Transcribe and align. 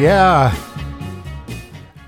Yeah. 0.00 0.54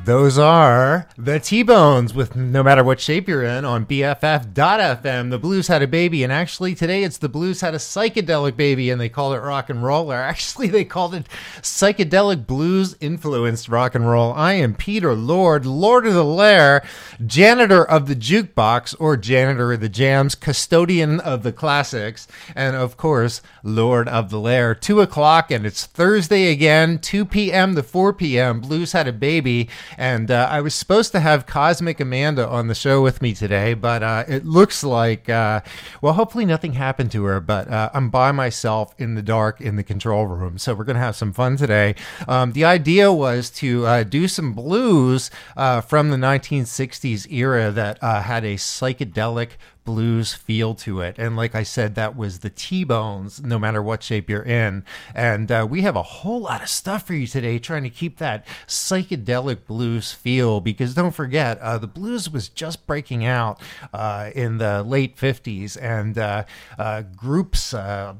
Those 0.07 0.39
are 0.39 1.07
the 1.25 1.39
T 1.39 1.63
Bones 1.63 2.13
with 2.13 2.35
No 2.35 2.65
Matter 2.65 2.83
What 2.83 2.99
Shape 2.99 3.29
You're 3.29 3.45
In 3.45 3.65
on 3.65 3.87
BFF.FM. 3.87 5.31
The 5.31 5.39
Blues 5.39 5.69
had 5.69 5.81
a 5.81 5.87
baby, 5.87 6.25
and 6.25 6.33
actually 6.33 6.75
today 6.75 7.05
it's 7.05 7.19
the 7.19 7.29
Blues 7.29 7.61
had 7.61 7.75
a 7.75 7.79
psychedelic 7.79 8.57
baby, 8.57 8.91
and 8.91 9.01
they 9.01 9.09
called 9.09 9.37
it 9.37 9.39
rock 9.39 9.71
and 9.71 9.85
roll. 9.85 10.11
Or 10.11 10.17
actually, 10.21 10.67
they 10.67 10.85
called 10.85 11.15
it 11.15 11.29
psychedelic 11.61 12.45
blues 12.49 12.97
influenced 13.01 13.69
rock 13.69 13.95
and 13.95 14.11
roll. 14.11 14.33
I 14.33 14.55
am 14.55 14.75
Peter 14.75 15.15
Lord, 15.15 15.65
Lord 15.65 16.09
of 16.09 16.15
the 16.15 16.25
Lair, 16.25 16.83
janitor 17.25 17.85
of 17.85 18.09
the 18.09 18.17
jukebox, 18.17 18.97
or 18.99 19.17
janitor 19.17 19.73
of 19.73 19.81
the 19.81 19.89
jams, 19.89 20.35
custodian 20.35 21.21
of 21.21 21.45
the 21.45 21.53
classics, 21.53 22.27
and 22.57 22.75
of 22.75 22.97
course, 22.97 23.43
Lord 23.63 24.09
of 24.09 24.31
the 24.31 24.41
Lair. 24.41 24.75
Two 24.75 25.01
o'clock, 25.01 25.53
and 25.53 25.65
it's 25.65 25.87
Thursday 25.87 26.51
again, 26.51 26.99
2 26.99 27.25
p.m. 27.27 27.77
to 27.77 27.85
4 27.85 28.13
p.m. 28.13 28.61
Blues 28.61 28.91
had 28.91 29.07
a 29.07 29.13
baby. 29.13 29.69
And 29.97 30.29
uh, 30.29 30.49
I 30.51 30.61
was 30.61 30.75
supposed 30.75 31.12
to 31.13 31.21
have 31.21 31.47
Cosmic 31.47 32.01
Amanda 32.01 32.47
on 32.47 32.67
the 32.67 32.75
show 32.75 33.03
with 33.03 33.23
me 33.23 33.35
today, 33.35 33.75
but 33.75 34.03
uh, 34.03 34.25
it 34.27 34.45
looks 34.45 34.83
like, 34.83 35.29
uh, 35.29 35.61
well, 36.01 36.15
hopefully 36.15 36.45
nothing 36.45 36.73
happened 36.73 37.13
to 37.13 37.25
her, 37.25 37.41
but 37.41 37.69
uh, 37.69 37.91
I'm 37.95 38.11
by 38.11 38.33
myself 38.33 38.95
in 38.99 39.15
the 39.15 39.23
dark 39.23 39.61
in 39.61 39.77
the 39.77 39.83
control 39.83 40.27
room. 40.27 40.59
So 40.59 40.75
we're 40.75 40.85
going 40.85 40.97
to 40.97 41.03
have 41.03 41.17
some 41.17 41.33
fun 41.33 41.57
today. 41.57 41.95
Um, 42.27 42.53
the 42.53 42.65
idea 42.65 43.13
was 43.13 43.51
to 43.51 43.87
uh, 43.87 44.03
do 44.03 44.27
some 44.29 44.53
blues 44.53 45.31
uh, 45.57 45.81
from 45.81 46.11
the 46.11 46.17
1960s 46.17 47.31
era 47.31 47.71
that 47.71 48.03
had 48.03 48.45
a 48.45 48.57
psychedelic 48.57 49.51
blues 49.85 50.35
feel 50.35 50.75
to 50.75 51.01
it. 51.01 51.17
And 51.19 51.37
like 51.37 51.55
I 51.55 51.63
said, 51.63 51.95
that 51.95 52.17
was 52.17 52.41
the 52.41 52.51
T 52.51 52.85
Bones, 52.85 53.43
no 53.43 53.59
matter 53.59 53.83
what 53.83 54.03
shape 54.03 54.29
you're 54.29 54.43
in. 54.43 54.85
And 55.15 55.51
uh, 55.51 55.67
we 55.69 55.83
have 55.83 55.97
a 55.97 56.03
whole 56.03 56.41
lot 56.41 56.63
of 56.63 56.69
stuff 56.69 57.07
for 57.07 57.15
you 57.15 57.27
today, 57.27 57.59
trying 57.59 57.83
to 57.83 57.91
keep 57.91 58.19
that 58.19 58.47
psychedelic 58.67 59.67
blues 59.67 60.13
feel. 60.13 60.61
Because 60.61 60.95
don't 60.95 61.15
forget, 61.15 61.59
uh, 61.61 61.79
the 61.79 61.87
blues 61.87 62.31
was 62.31 62.49
just 62.49 62.87
breaking 62.87 63.25
out 63.25 63.61
uh, 63.93 64.31
in 64.35 64.59
the 64.59 64.83
late 64.83 65.17
50s, 65.17 65.77
and 65.81 66.19
uh, 66.19 66.45
uh, 66.79 67.03
groups 67.17 67.75
uh, 67.75 68.15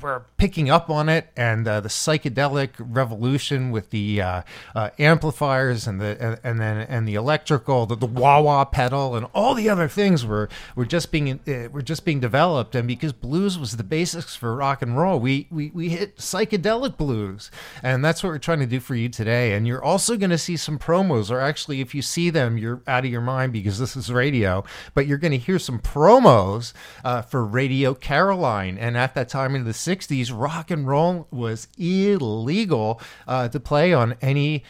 were 0.00 0.24
picking 0.36 0.70
up 0.70 0.90
on 0.90 1.08
it, 1.08 1.28
and 1.36 1.66
uh, 1.66 1.80
the 1.80 1.88
psychedelic 1.88 2.70
revolution 2.78 3.70
with 3.70 3.90
the 3.90 4.20
uh, 4.20 4.42
uh, 4.74 4.90
amplifiers 4.98 5.86
and 5.86 6.00
the 6.00 6.38
and, 6.42 6.60
then 6.60 6.78
and 6.78 7.06
the 7.06 7.14
electrical, 7.14 7.86
the, 7.86 7.96
the 7.96 8.06
wah 8.06 8.40
wah 8.40 8.64
pedal, 8.64 9.16
and 9.16 9.26
all 9.34 9.54
the 9.54 9.68
other 9.68 9.88
things 9.88 10.24
were 10.24 10.48
were 10.74 10.84
just 10.84 11.10
being 11.10 11.40
uh, 11.46 11.68
were 11.70 11.82
just 11.82 12.04
being 12.04 12.20
developed. 12.20 12.74
And 12.74 12.86
because 12.86 13.12
blues 13.12 13.58
was 13.58 13.76
the 13.76 13.84
basics 13.84 14.36
for 14.36 14.54
rock 14.54 14.82
and 14.82 14.96
roll, 14.96 15.18
we 15.18 15.46
we 15.50 15.70
we 15.70 15.88
hit 15.90 16.16
psychedelic 16.16 16.96
blues, 16.96 17.50
and 17.82 18.04
that's 18.04 18.22
what 18.22 18.30
we're 18.30 18.38
trying 18.38 18.60
to 18.60 18.66
do 18.66 18.80
for 18.80 18.94
you 18.94 19.08
today. 19.08 19.54
And 19.54 19.66
you're 19.66 19.82
also 19.82 20.16
going 20.16 20.30
to 20.30 20.38
see 20.38 20.56
some 20.56 20.78
promos, 20.78 21.30
or 21.30 21.40
actually, 21.40 21.80
if 21.80 21.94
you 21.94 22.02
see 22.02 22.30
them, 22.30 22.58
you're 22.58 22.82
out 22.86 23.04
of 23.04 23.10
your 23.10 23.20
mind 23.20 23.52
because 23.52 23.78
this 23.78 23.96
is 23.96 24.12
radio. 24.12 24.64
But 24.94 25.06
you're 25.06 25.18
going 25.18 25.32
to 25.32 25.38
hear 25.38 25.58
some 25.58 25.78
promos 25.78 26.72
uh, 27.04 27.22
for 27.22 27.44
Radio 27.44 27.94
Caroline, 27.94 28.78
and 28.78 28.96
at 28.96 29.14
that 29.14 29.28
time 29.28 29.54
in 29.54 29.64
the 29.64 29.74
60s, 29.88 30.30
rock 30.34 30.70
and 30.70 30.86
roll 30.86 31.26
was 31.30 31.68
illegal 31.78 33.00
uh, 33.26 33.48
to 33.48 33.60
play 33.60 33.92
on 33.92 34.16
any 34.20 34.64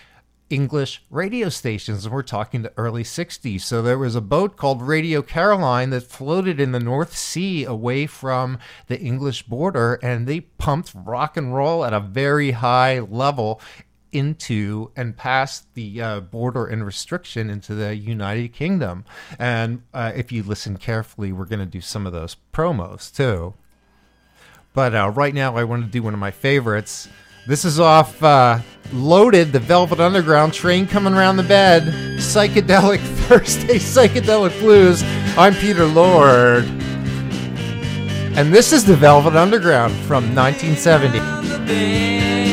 English 0.51 1.05
radio 1.11 1.49
stations, 1.49 2.05
and 2.05 2.15
we're 2.15 2.23
talking 2.23 2.63
the 2.63 2.73
early 2.77 3.03
60s. 3.03 3.61
So 3.61 3.83
there 3.83 3.99
was 3.99 4.15
a 4.15 4.21
boat 4.21 4.57
called 4.57 4.81
Radio 4.81 5.21
Caroline 5.21 5.91
that 5.91 6.05
floated 6.05 6.59
in 6.59 6.73
the 6.73 6.81
North 6.81 7.17
Sea 7.17 7.65
away 7.65 8.07
from 8.07 8.59
the 8.87 8.99
English 8.99 9.43
border, 9.43 9.99
and 10.03 10.27
they 10.27 10.41
pumped 10.41 10.93
rock 10.95 11.37
and 11.37 11.55
roll 11.55 11.85
at 11.85 11.93
a 11.93 12.01
very 12.01 12.53
high 12.53 13.01
level 13.01 13.61
into 14.11 14.91
and 14.97 15.17
past 15.17 15.75
the 15.75 16.01
uh, 16.01 16.21
border 16.21 16.67
and 16.67 16.87
restriction 16.87 17.51
into 17.51 17.75
the 17.75 17.95
United 17.95 18.55
Kingdom. 18.55 19.05
And 19.39 19.83
uh, 19.93 20.13
if 20.15 20.33
you 20.33 20.43
listen 20.43 20.79
carefully, 20.79 21.31
we're 21.31 21.45
going 21.45 21.59
to 21.59 21.67
do 21.67 21.83
some 21.83 22.07
of 22.07 22.15
those 22.15 22.37
promos 22.55 23.15
too. 23.15 23.55
But 24.79 24.95
uh, 24.95 25.11
right 25.11 25.35
now, 25.35 25.57
I 25.57 25.65
want 25.65 25.85
to 25.85 25.91
do 25.91 26.05
one 26.05 26.15
of 26.15 26.21
my 26.21 26.31
favorites. 26.31 27.09
This 27.49 27.65
is 27.65 27.81
off 27.81 28.23
uh, 28.23 28.61
Loaded, 28.93 29.51
the 29.51 29.59
Velvet 29.59 29.99
Underground 29.99 30.55
train 30.55 30.87
coming 30.87 31.15
around 31.15 31.37
the 31.37 31.43
bed. 31.43 31.83
Psychedelic 32.19 33.01
Thursday, 33.27 33.81
Psychedelic 33.81 34.57
Blues. 34.61 35.03
I'm 35.37 35.55
Peter 35.55 35.85
Lord. 35.85 36.63
And 38.39 38.55
this 38.55 38.73
is 38.73 38.85
the 38.85 38.95
Velvet 38.95 39.35
Underground 39.35 39.95
from 39.95 40.33
1970. 40.37 42.48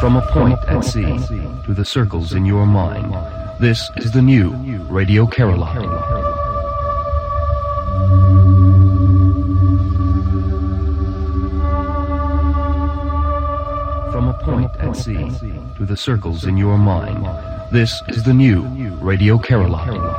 From 0.00 0.16
a 0.16 0.22
point 0.32 0.58
at 0.66 0.82
sea 0.82 1.18
to 1.66 1.74
the 1.74 1.84
circles 1.84 2.32
in 2.32 2.46
your 2.46 2.64
mind, 2.64 3.14
this 3.60 3.90
is 3.98 4.10
the 4.12 4.22
new 4.22 4.48
Radio 4.88 5.26
Caroline. 5.26 5.90
From 14.10 14.28
a 14.28 14.38
point 14.42 14.74
at 14.78 14.96
sea 14.96 15.30
to 15.76 15.84
the 15.84 15.98
circles 15.98 16.46
in 16.46 16.56
your 16.56 16.78
mind. 16.78 17.26
This 17.70 18.02
is 18.08 18.22
the 18.22 18.32
new 18.32 18.62
Radio 19.02 19.36
Caroline. 19.38 20.09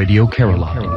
Radio 0.00 0.26
Carolina. 0.26 0.89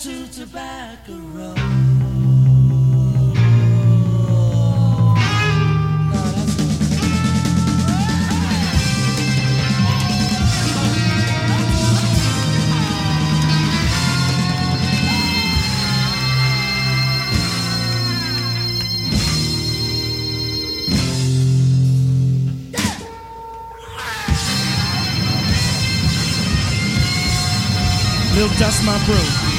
To 0.00 0.26
Tobacco 0.28 1.12
Road. 1.34 1.58
Dust 28.58 28.84
My 28.84 29.02
Bro. 29.06 29.49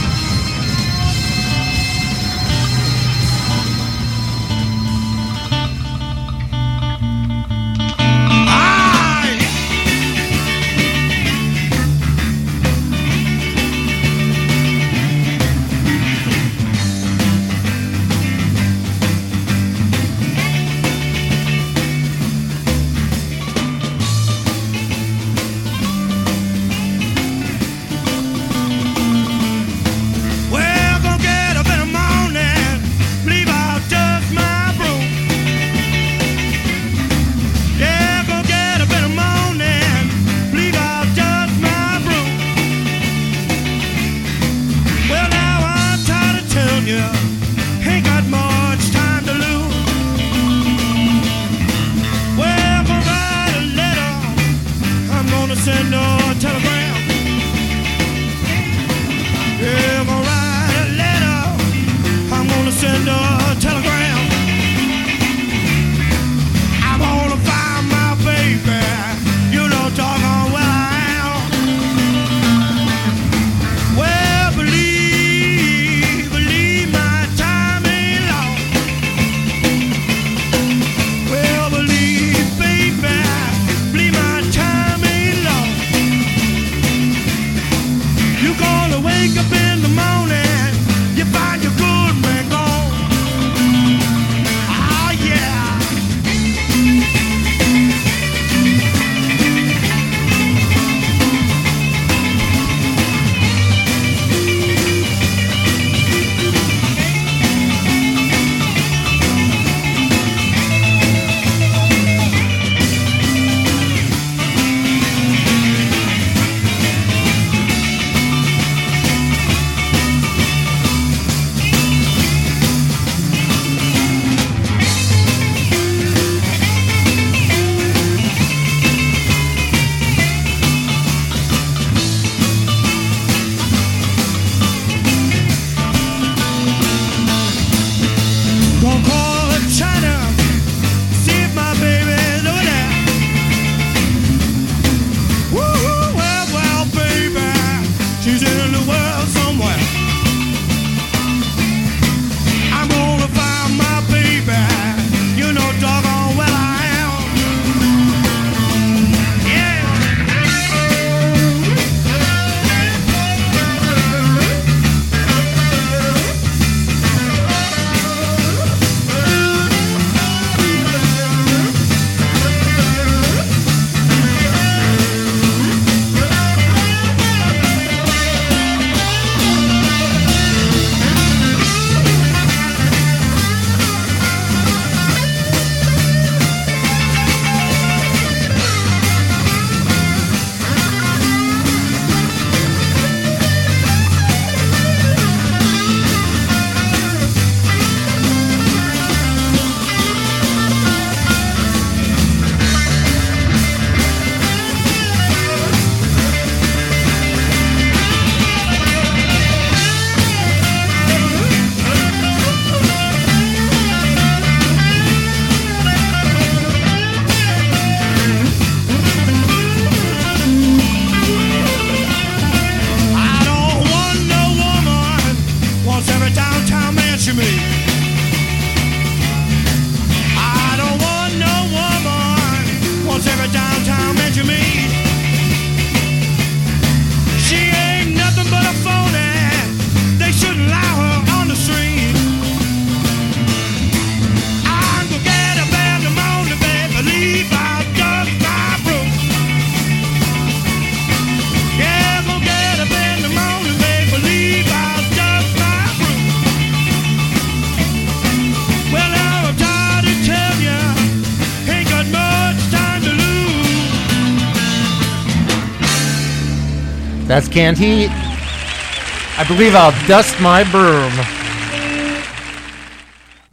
Canned 267.48 267.78
Heat. 267.78 268.10
I 268.12 269.46
believe 269.48 269.76
I'll 269.76 269.92
dust 270.08 270.40
my 270.40 270.64
broom. 270.72 271.12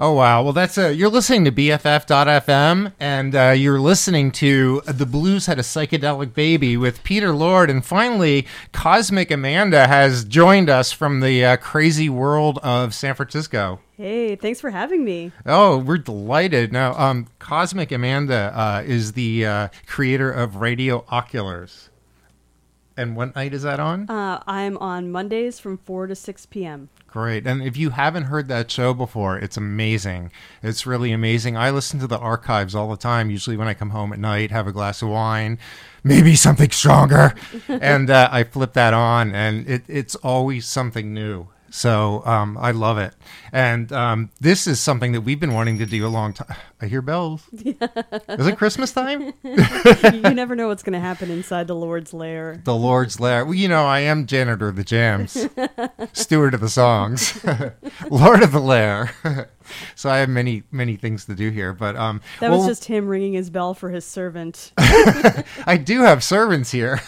Oh 0.01 0.13
wow! 0.13 0.45
Well, 0.45 0.53
that's 0.53 0.79
a. 0.79 0.95
You're 0.95 1.09
listening 1.09 1.45
to 1.47 1.51
BFF.FM, 1.51 2.93
and 3.01 3.35
uh, 3.35 3.51
you're 3.57 3.81
listening 3.81 4.31
to 4.33 4.81
the 4.87 5.05
Blues 5.05 5.47
had 5.47 5.59
a 5.59 5.63
psychedelic 5.63 6.35
baby 6.35 6.77
with 6.77 7.03
Peter 7.03 7.35
Lord, 7.35 7.69
and 7.69 7.85
finally, 7.85 8.47
Cosmic 8.71 9.33
Amanda 9.33 9.89
has 9.89 10.25
joined 10.25 10.71
us 10.71 10.93
from 10.93 11.19
the 11.19 11.45
uh, 11.45 11.57
crazy 11.57 12.09
world 12.09 12.61
of 12.63 12.95
San 12.95 13.17
Francisco. 13.17 13.81
Hey, 13.97 14.37
thanks 14.37 14.61
for 14.61 14.71
having 14.71 15.05
me. 15.05 15.33
Oh, 15.45 15.79
we're 15.79 15.99
delighted. 15.99 16.73
Now, 16.73 16.93
um, 16.95 17.27
Cosmic 17.41 17.91
Amanda 17.91 18.53
uh, 18.55 18.83
is 18.87 19.15
the 19.15 19.47
uh, 19.47 19.69
creator 19.87 20.31
of 20.31 20.57
Radio 20.57 21.05
Oculars. 21.09 21.91
And 22.99 23.15
what 23.15 23.37
night 23.37 23.55
is 23.55 23.63
that 23.63 23.79
on? 23.79 24.11
Uh, 24.11 24.43
I'm 24.49 24.77
on 24.79 25.13
Mondays 25.13 25.61
from 25.61 25.79
4 25.79 26.09
to 26.09 26.17
6 26.17 26.47
p.m. 26.47 26.89
Great. 27.07 27.47
And 27.47 27.63
if 27.63 27.77
you 27.77 27.91
haven't 27.91 28.25
heard 28.25 28.49
that 28.49 28.69
show 28.73 28.93
before, 28.93 29.39
it's 29.39 29.57
amazing. 29.57 30.33
It's 30.65 30.85
really 30.85 31.13
amazing. 31.13 31.57
I 31.57 31.71
listen 31.71 32.01
to 32.01 32.09
the 32.09 32.19
archives 32.19 32.75
all 32.75 32.91
the 32.91 32.97
time, 32.97 33.31
usually 33.31 33.57
when 33.57 33.69
I 33.69 33.75
come 33.75 33.91
home 33.91 34.13
at 34.13 34.19
night, 34.19 34.51
have 34.51 34.67
a 34.67 34.73
glass 34.73 35.01
of 35.01 35.11
wine, 35.11 35.61
maybe 36.03 36.35
something 36.35 36.71
stronger, 36.71 37.37
and 37.69 38.11
uh, 38.11 38.29
I 38.33 38.43
flip 38.43 38.73
that 38.73 38.95
on, 38.95 39.33
and 39.33 39.69
it, 39.69 39.85
it's 39.87 40.17
always 40.17 40.67
something 40.67 41.15
new. 41.15 41.47
So 41.71 42.25
um, 42.27 42.59
I 42.59 42.73
love 42.73 42.99
it. 42.99 43.15
And 43.53 43.93
um, 43.93 44.31
this 44.41 44.67
is 44.67 44.81
something 44.81 45.13
that 45.13 45.21
we've 45.21 45.39
been 45.39 45.53
wanting 45.53 45.79
to 45.79 45.87
do 45.87 46.05
a 46.07 46.09
long 46.09 46.33
time. 46.33 46.57
I 46.81 46.87
hear 46.87 47.03
bells. 47.03 47.43
is 47.53 48.47
it 48.47 48.57
Christmas 48.57 48.93
time? 48.93 49.33
you 49.43 50.21
never 50.21 50.55
know 50.55 50.69
what's 50.69 50.85
going 50.85 50.93
to 50.93 51.01
happen 51.01 51.29
inside 51.29 51.67
the 51.67 51.75
Lord's 51.75 52.15
lair. 52.15 52.61
The 52.65 52.75
Lord's 52.75 53.19
Lair. 53.19 53.45
Well, 53.45 53.55
you 53.55 53.67
know, 53.67 53.85
I 53.85 54.01
am 54.01 54.27
janitor 54.27 54.69
of 54.69 54.77
the 54.77 54.85
jams, 54.85 55.49
steward 56.13 56.55
of 56.55 56.61
the 56.61 56.69
songs, 56.69 57.45
Lord 58.09 58.43
of 58.43 58.53
the 58.53 58.61
Lair. 58.61 59.11
so 59.97 60.09
I 60.09 60.19
have 60.19 60.29
many, 60.29 60.63
many 60.71 60.95
things 60.95 61.25
to 61.27 61.35
do 61.35 61.51
here. 61.51 61.73
But 61.73 61.97
um, 61.97 62.21
That 62.39 62.51
well, 62.51 62.61
was 62.61 62.69
just 62.69 62.85
him 62.85 63.09
ringing 63.09 63.33
his 63.33 63.51
bell 63.51 63.75
for 63.75 63.91
his 63.91 64.05
servant. 64.05 64.73
I 64.79 65.81
do 65.83 66.03
have 66.03 66.23
servants 66.23 66.71
here. 66.71 67.01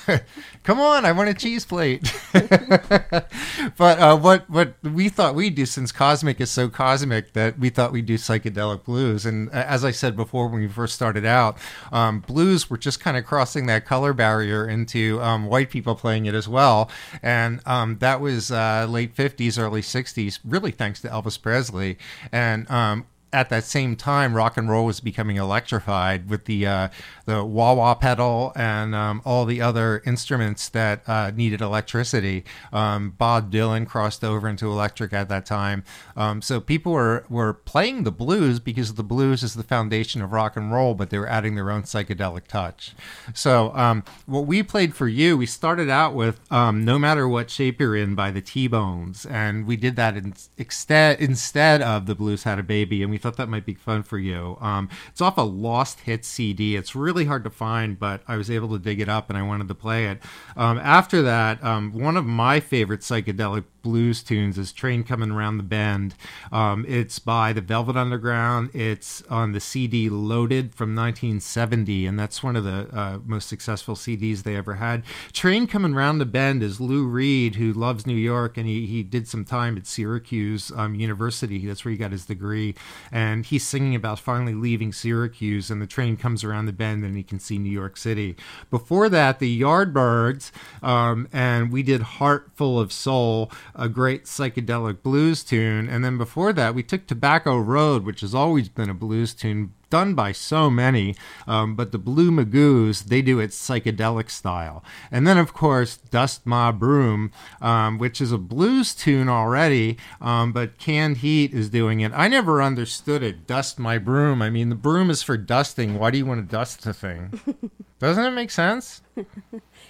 Come 0.64 0.80
on, 0.80 1.04
I 1.04 1.12
want 1.12 1.30
a 1.30 1.34
cheese 1.34 1.64
plate. 1.64 2.12
but 2.32 3.98
uh, 3.98 4.16
what 4.16 4.50
what 4.50 4.74
we 4.82 5.08
thought 5.08 5.34
we'd 5.34 5.54
do, 5.54 5.64
since 5.64 5.92
Cosmic 5.92 6.40
is 6.40 6.50
so 6.50 6.68
cosmic, 6.68 7.32
that 7.34 7.58
we 7.58 7.70
thought 7.70 7.92
we'd 7.92 8.06
do 8.06 8.16
psychedelic 8.16 8.84
blues. 8.84 9.24
And 9.24 9.48
as 9.66 9.84
I 9.84 9.90
said 9.90 10.16
before, 10.16 10.48
when 10.48 10.60
we 10.60 10.68
first 10.68 10.94
started 10.94 11.24
out, 11.24 11.58
um, 11.92 12.20
blues 12.20 12.68
were 12.70 12.78
just 12.78 13.00
kind 13.00 13.16
of 13.16 13.24
crossing 13.24 13.66
that 13.66 13.86
color 13.86 14.12
barrier 14.12 14.68
into 14.68 15.20
um, 15.20 15.46
white 15.46 15.70
people 15.70 15.94
playing 15.94 16.26
it 16.26 16.34
as 16.34 16.48
well. 16.48 16.90
And 17.22 17.60
um, 17.66 17.98
that 17.98 18.20
was 18.20 18.50
uh, 18.50 18.86
late 18.88 19.14
'50s, 19.14 19.58
early 19.58 19.82
'60s, 19.82 20.38
really 20.44 20.70
thanks 20.70 21.00
to 21.02 21.08
Elvis 21.08 21.40
Presley. 21.40 21.98
And 22.32 22.70
um, 22.70 23.06
at 23.32 23.48
that 23.50 23.64
same 23.64 23.94
time, 23.96 24.34
rock 24.34 24.56
and 24.56 24.68
roll 24.68 24.86
was 24.86 25.00
becoming 25.00 25.36
electrified 25.36 26.28
with 26.28 26.46
the 26.46 26.66
uh, 26.66 26.88
the 27.26 27.44
wah 27.44 27.72
wah 27.72 27.94
pedal 27.94 28.52
and 28.56 28.94
um, 28.94 29.22
all 29.24 29.44
the 29.44 29.60
other 29.60 30.02
instruments 30.04 30.68
that 30.70 31.08
uh, 31.08 31.30
needed 31.30 31.60
electricity. 31.60 32.44
Um, 32.72 33.10
Bob 33.10 33.52
Dylan 33.52 33.86
crossed 33.86 34.24
over 34.24 34.48
into 34.48 34.66
electric 34.66 35.12
at 35.12 35.28
that 35.28 35.46
time, 35.46 35.84
um, 36.16 36.42
so 36.42 36.60
people 36.60 36.92
were 36.92 37.24
were 37.28 37.54
playing 37.54 38.02
the 38.02 38.10
blues 38.10 38.58
because 38.58 38.94
the 38.94 39.04
blues 39.04 39.42
is 39.42 39.54
the 39.54 39.62
foundation 39.62 40.22
of 40.22 40.32
rock 40.32 40.56
and 40.56 40.72
roll, 40.72 40.94
but 40.94 41.10
they 41.10 41.18
were 41.18 41.28
adding 41.28 41.54
their 41.54 41.70
own 41.70 41.82
psychedelic 41.82 42.46
touch. 42.48 42.94
So 43.32 43.74
um, 43.76 44.02
what 44.26 44.46
we 44.46 44.62
played 44.62 44.94
for 44.94 45.06
you, 45.06 45.36
we 45.36 45.46
started 45.46 45.88
out 45.88 46.14
with 46.14 46.40
um, 46.50 46.84
"No 46.84 46.98
Matter 46.98 47.28
What 47.28 47.48
Shape 47.50 47.80
You're 47.80 47.96
In" 47.96 48.16
by 48.16 48.32
the 48.32 48.40
T 48.40 48.66
Bones, 48.66 49.24
and 49.24 49.66
we 49.66 49.76
did 49.76 49.94
that 49.96 50.16
in, 50.16 50.34
instead 50.58 51.20
instead 51.20 51.80
of 51.80 52.06
the 52.06 52.14
Blues 52.14 52.42
Had 52.42 52.58
a 52.58 52.62
Baby, 52.62 53.02
and 53.02 53.10
we 53.10 53.19
thought 53.20 53.36
that 53.36 53.48
might 53.48 53.66
be 53.66 53.74
fun 53.74 54.02
for 54.02 54.18
you. 54.18 54.56
Um, 54.60 54.88
it's 55.08 55.20
off 55.20 55.38
a 55.38 55.42
Lost 55.42 56.00
hit 56.00 56.24
CD. 56.24 56.76
It's 56.76 56.94
really 56.94 57.24
hard 57.24 57.44
to 57.44 57.50
find, 57.50 57.98
but 57.98 58.22
I 58.26 58.36
was 58.36 58.50
able 58.50 58.68
to 58.70 58.78
dig 58.78 59.00
it 59.00 59.08
up, 59.08 59.28
and 59.28 59.38
I 59.38 59.42
wanted 59.42 59.68
to 59.68 59.74
play 59.74 60.06
it. 60.06 60.20
Um, 60.56 60.78
after 60.78 61.22
that, 61.22 61.62
um, 61.62 61.92
one 61.92 62.16
of 62.16 62.24
my 62.24 62.60
favorite 62.60 63.00
psychedelic 63.00 63.64
blues 63.82 64.22
tunes 64.22 64.58
is 64.58 64.72
Train 64.72 65.04
Coming 65.04 65.30
Around 65.30 65.58
the 65.58 65.62
Bend. 65.62 66.14
Um, 66.52 66.84
it's 66.88 67.18
by 67.18 67.52
the 67.52 67.60
Velvet 67.60 67.96
Underground. 67.96 68.70
It's 68.74 69.22
on 69.22 69.52
the 69.52 69.60
CD 69.60 70.08
Loaded 70.08 70.74
from 70.74 70.94
1970, 70.94 72.06
and 72.06 72.18
that's 72.18 72.42
one 72.42 72.56
of 72.56 72.64
the 72.64 72.88
uh, 72.92 73.18
most 73.24 73.48
successful 73.48 73.94
CDs 73.94 74.42
they 74.42 74.56
ever 74.56 74.74
had. 74.74 75.02
Train 75.32 75.66
Coming 75.66 75.94
Around 75.94 76.18
the 76.18 76.26
Bend 76.26 76.62
is 76.62 76.80
Lou 76.80 77.06
Reed, 77.06 77.56
who 77.56 77.72
loves 77.72 78.06
New 78.06 78.14
York, 78.14 78.56
and 78.56 78.66
he, 78.66 78.86
he 78.86 79.02
did 79.02 79.28
some 79.28 79.44
time 79.44 79.76
at 79.76 79.86
Syracuse 79.86 80.70
um, 80.76 80.94
University. 80.94 81.66
That's 81.66 81.84
where 81.84 81.92
he 81.92 81.98
got 81.98 82.12
his 82.12 82.26
degree. 82.26 82.74
And 83.12 83.44
he's 83.44 83.66
singing 83.66 83.94
about 83.94 84.18
finally 84.18 84.54
leaving 84.54 84.92
Syracuse, 84.92 85.70
and 85.70 85.80
the 85.82 85.86
train 85.86 86.16
comes 86.16 86.44
around 86.44 86.66
the 86.66 86.72
bend, 86.72 87.04
and 87.04 87.16
he 87.16 87.22
can 87.22 87.40
see 87.40 87.58
New 87.58 87.70
York 87.72 87.96
City. 87.96 88.36
Before 88.70 89.08
that, 89.08 89.38
the 89.38 89.60
Yardbirds, 89.60 90.50
um, 90.82 91.28
and 91.32 91.72
we 91.72 91.82
did 91.82 92.02
Heart 92.02 92.50
Full 92.54 92.78
of 92.78 92.92
Soul, 92.92 93.50
a 93.74 93.88
great 93.88 94.24
psychedelic 94.24 95.02
blues 95.02 95.42
tune. 95.42 95.88
And 95.88 96.04
then 96.04 96.18
before 96.18 96.52
that, 96.52 96.74
we 96.74 96.82
took 96.82 97.06
Tobacco 97.06 97.58
Road, 97.58 98.04
which 98.04 98.20
has 98.20 98.34
always 98.34 98.68
been 98.68 98.90
a 98.90 98.94
blues 98.94 99.34
tune 99.34 99.72
done 99.90 100.14
by 100.14 100.32
so 100.32 100.70
many, 100.70 101.14
um, 101.46 101.76
but 101.76 101.92
the 101.92 101.98
Blue 101.98 102.30
Magoos, 102.30 103.04
they 103.04 103.22
do 103.22 103.40
it 103.40 103.50
psychedelic 103.50 104.30
style. 104.30 104.82
And 105.10 105.26
then, 105.26 105.36
of 105.38 105.52
course, 105.52 105.96
Dust 105.96 106.46
My 106.46 106.70
Broom, 106.70 107.32
um, 107.60 107.98
which 107.98 108.20
is 108.20 108.32
a 108.32 108.38
blues 108.38 108.94
tune 108.94 109.28
already, 109.28 109.98
um, 110.20 110.52
but 110.52 110.78
Canned 110.78 111.18
Heat 111.18 111.52
is 111.52 111.68
doing 111.68 112.00
it. 112.00 112.12
I 112.14 112.28
never 112.28 112.62
understood 112.62 113.22
it, 113.22 113.46
Dust 113.46 113.78
My 113.78 113.98
Broom. 113.98 114.40
I 114.40 114.50
mean, 114.50 114.68
the 114.68 114.74
broom 114.74 115.10
is 115.10 115.22
for 115.22 115.36
dusting. 115.36 115.98
Why 115.98 116.10
do 116.10 116.18
you 116.18 116.26
want 116.26 116.40
to 116.40 116.50
dust 116.50 116.82
the 116.82 116.94
thing? 116.94 117.40
Doesn't 117.98 118.24
it 118.24 118.30
make 118.30 118.50
sense? 118.50 119.02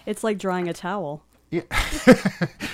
It's 0.06 0.24
like 0.24 0.38
drying 0.38 0.68
a 0.68 0.72
towel. 0.72 1.22
Yeah. 1.50 1.62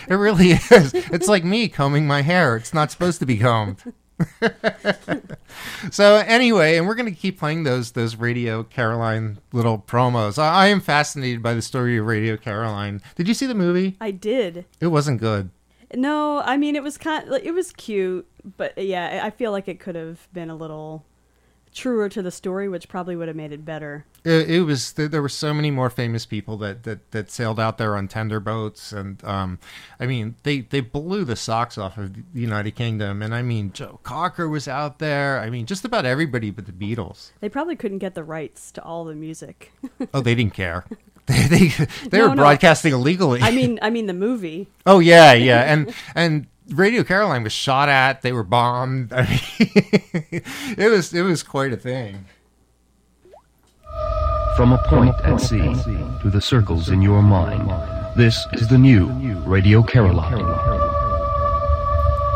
it 0.08 0.14
really 0.14 0.50
is. 0.52 0.94
It's 0.94 1.28
like 1.28 1.44
me 1.44 1.68
combing 1.68 2.06
my 2.06 2.22
hair. 2.22 2.56
It's 2.56 2.74
not 2.74 2.90
supposed 2.90 3.20
to 3.20 3.26
be 3.26 3.38
combed. 3.38 3.82
so 5.90 6.16
anyway, 6.16 6.76
and 6.76 6.86
we're 6.86 6.94
going 6.94 7.12
to 7.12 7.18
keep 7.18 7.38
playing 7.38 7.64
those 7.64 7.92
those 7.92 8.16
Radio 8.16 8.62
Caroline 8.62 9.38
little 9.52 9.78
promos. 9.78 10.38
I, 10.38 10.48
I 10.48 10.66
am 10.68 10.80
fascinated 10.80 11.42
by 11.42 11.54
the 11.54 11.62
story 11.62 11.98
of 11.98 12.06
Radio 12.06 12.36
Caroline. 12.36 13.02
Did 13.14 13.28
you 13.28 13.34
see 13.34 13.46
the 13.46 13.54
movie? 13.54 13.96
I 14.00 14.10
did. 14.10 14.64
It 14.80 14.88
wasn't 14.88 15.20
good. 15.20 15.50
No, 15.94 16.40
I 16.40 16.56
mean 16.56 16.76
it 16.76 16.82
was 16.82 16.98
kind. 16.98 17.28
Like, 17.28 17.44
it 17.44 17.52
was 17.52 17.72
cute, 17.72 18.26
but 18.56 18.76
yeah, 18.76 19.20
I 19.22 19.30
feel 19.30 19.52
like 19.52 19.68
it 19.68 19.80
could 19.80 19.94
have 19.94 20.28
been 20.32 20.50
a 20.50 20.56
little 20.56 21.04
truer 21.76 22.08
to 22.08 22.22
the 22.22 22.30
story, 22.30 22.68
which 22.68 22.88
probably 22.88 23.14
would 23.14 23.28
have 23.28 23.36
made 23.36 23.52
it 23.52 23.64
better. 23.64 24.06
It, 24.24 24.50
it 24.50 24.60
was 24.62 24.94
there, 24.94 25.22
were 25.22 25.28
so 25.28 25.54
many 25.54 25.70
more 25.70 25.90
famous 25.90 26.26
people 26.26 26.56
that, 26.56 26.82
that, 26.82 27.12
that 27.12 27.30
sailed 27.30 27.60
out 27.60 27.78
there 27.78 27.94
on 27.94 28.08
tender 28.08 28.40
boats, 28.40 28.90
and 28.90 29.22
um, 29.24 29.60
I 30.00 30.06
mean 30.06 30.34
they, 30.42 30.62
they 30.62 30.80
blew 30.80 31.24
the 31.24 31.36
socks 31.36 31.78
off 31.78 31.98
of 31.98 32.14
the 32.14 32.22
United 32.34 32.72
Kingdom, 32.72 33.22
and 33.22 33.34
I 33.34 33.42
mean 33.42 33.72
Joe 33.72 34.00
Cocker 34.02 34.48
was 34.48 34.66
out 34.66 34.98
there. 34.98 35.38
I 35.38 35.50
mean 35.50 35.66
just 35.66 35.84
about 35.84 36.04
everybody 36.04 36.50
but 36.50 36.66
the 36.66 36.72
Beatles. 36.72 37.30
They 37.40 37.48
probably 37.48 37.76
couldn't 37.76 37.98
get 37.98 38.14
the 38.14 38.24
rights 38.24 38.72
to 38.72 38.82
all 38.82 39.04
the 39.04 39.14
music. 39.14 39.72
Oh, 40.12 40.20
they 40.20 40.34
didn't 40.34 40.54
care. 40.54 40.86
They 41.48 41.48
they, 41.48 41.68
they 42.08 42.18
No, 42.18 42.28
were 42.28 42.34
no. 42.36 42.42
broadcasting 42.42 42.92
illegally. 42.92 43.40
I 43.42 43.50
mean, 43.50 43.78
I 43.82 43.90
mean 43.90 44.06
the 44.06 44.12
movie. 44.14 44.68
Oh 44.86 45.00
yeah, 45.00 45.32
yeah, 45.32 45.62
and 45.72 45.92
and 46.14 46.46
Radio 46.70 47.02
Caroline 47.02 47.42
was 47.42 47.52
shot 47.52 47.88
at. 47.88 48.22
They 48.22 48.32
were 48.32 48.44
bombed. 48.44 49.12
I 49.12 49.22
mean, 49.22 50.42
it 50.78 50.90
was 50.90 51.12
it 51.12 51.22
was 51.22 51.42
quite 51.42 51.72
a 51.72 51.76
thing. 51.76 52.26
From 54.56 54.72
a 54.72 54.78
point 54.86 55.14
at 55.24 55.38
sea 55.40 55.74
to 56.22 56.30
the 56.30 56.40
circles 56.40 56.88
in 56.88 57.02
your 57.02 57.22
mind, 57.22 57.70
this 58.16 58.46
is 58.54 58.68
the 58.68 58.78
new 58.78 59.06
Radio 59.44 59.82
Caroline. 59.82 60.44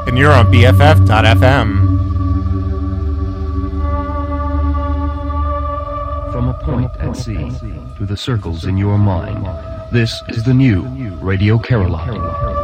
And 0.07 0.18
you're 0.18 0.33
on 0.33 0.46
BFF.FM. 0.53 1.98
From 6.33 6.48
a 6.48 6.55
point 6.55 6.90
at 6.98 7.16
sea 7.16 7.50
to 8.00 8.06
the 8.06 8.16
circles 8.16 8.64
in 8.64 8.78
your 8.78 8.96
mind, 8.96 9.46
this 9.92 10.22
is 10.30 10.42
the 10.42 10.54
new 10.54 10.80
Radio 11.16 11.58
Caroline. 11.58 12.60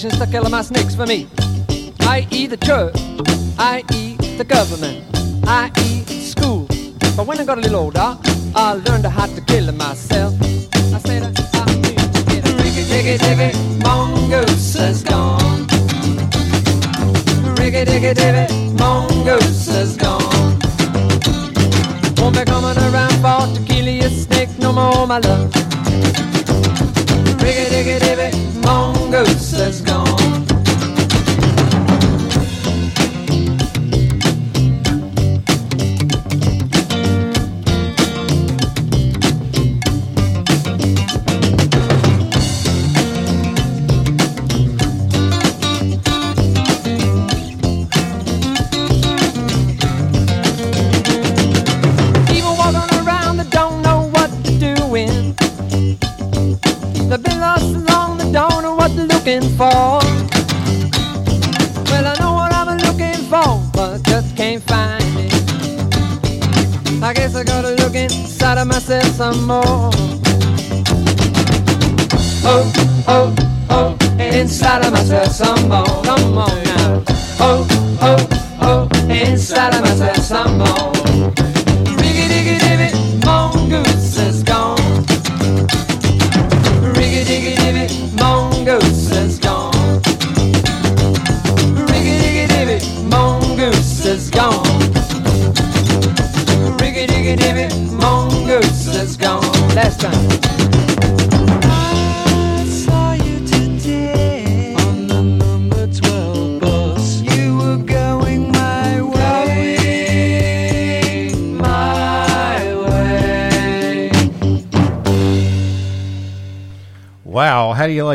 Organizations 0.00 0.18
to 0.18 0.26
kill 0.30 0.48
my 0.48 0.62
snakes 0.62 0.94
for 0.94 1.06
me. 1.06 1.26
I.e. 2.02 2.46
the 2.46 2.56
church, 2.56 2.94
I.e. 3.58 4.16
the 4.38 4.44
government, 4.44 5.04
I.e. 5.46 6.04
school. 6.04 6.66
But 7.16 7.26
when 7.26 7.38
I 7.38 7.44
got 7.44 7.58
a 7.58 7.60
little 7.60 7.80
older, 7.80 8.16
I 8.54 8.74
learned 8.86 9.06
how 9.06 9.26
to 9.26 9.40
kill 9.42 9.70
myself. 9.72 10.34
I 10.94 10.98
said, 11.00 11.22
I 11.54 11.64
need 11.76 11.98
to 12.14 12.22
get 12.28 12.44
Ricky 12.62 12.84
Ticky 12.90 13.18
Ticky, 13.18 13.50
mongoose 13.84 14.76
is 14.76 15.02
gone. 15.02 15.66
Ricky 17.56 17.84
Ticky 17.84 18.14
Ticky, 18.14 18.70
mongoose 18.78 19.68
is 19.68 19.96
gone. 19.96 20.58
Won't 22.16 22.36
be 22.36 22.44
coming 22.44 22.78
around 22.88 23.16
for 23.20 23.54
to 23.54 23.62
kill 23.66 23.86
you, 23.86 24.08
snake 24.08 24.58
no 24.58 24.72
more, 24.72 25.06
my 25.06 25.18
love. 25.18 25.69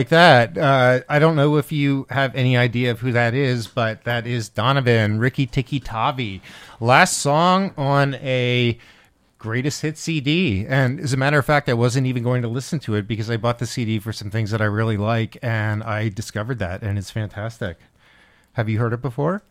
Like 0.05 0.09
that? 0.09 0.57
Uh, 0.59 1.01
I 1.09 1.17
don't 1.17 1.35
know 1.35 1.57
if 1.57 1.71
you 1.71 2.05
have 2.11 2.35
any 2.35 2.55
idea 2.55 2.91
of 2.91 2.99
who 2.99 3.11
that 3.13 3.33
is, 3.33 3.65
but 3.65 4.03
that 4.03 4.27
is 4.27 4.49
Donovan, 4.49 5.17
Riki 5.17 5.47
Tiki 5.47 5.79
Tavi. 5.79 6.43
Last 6.79 7.17
song 7.17 7.73
on 7.75 8.13
a 8.15 8.77
greatest 9.39 9.81
hit 9.81 9.97
CD. 9.97 10.63
And 10.67 10.99
as 10.99 11.11
a 11.11 11.17
matter 11.17 11.39
of 11.39 11.45
fact, 11.47 11.69
I 11.69 11.73
wasn't 11.73 12.05
even 12.05 12.21
going 12.21 12.43
to 12.43 12.47
listen 12.47 12.77
to 12.81 12.93
it 12.93 13.07
because 13.07 13.31
I 13.31 13.37
bought 13.37 13.57
the 13.57 13.65
CD 13.65 13.97
for 13.97 14.13
some 14.13 14.29
things 14.29 14.51
that 14.51 14.61
I 14.61 14.65
really 14.65 14.97
like, 14.97 15.39
and 15.41 15.81
I 15.81 16.09
discovered 16.09 16.59
that, 16.59 16.83
and 16.83 16.99
it's 16.99 17.09
fantastic. 17.09 17.79
Have 18.53 18.69
you 18.69 18.77
heard 18.77 18.93
it 18.93 19.01
before? 19.01 19.41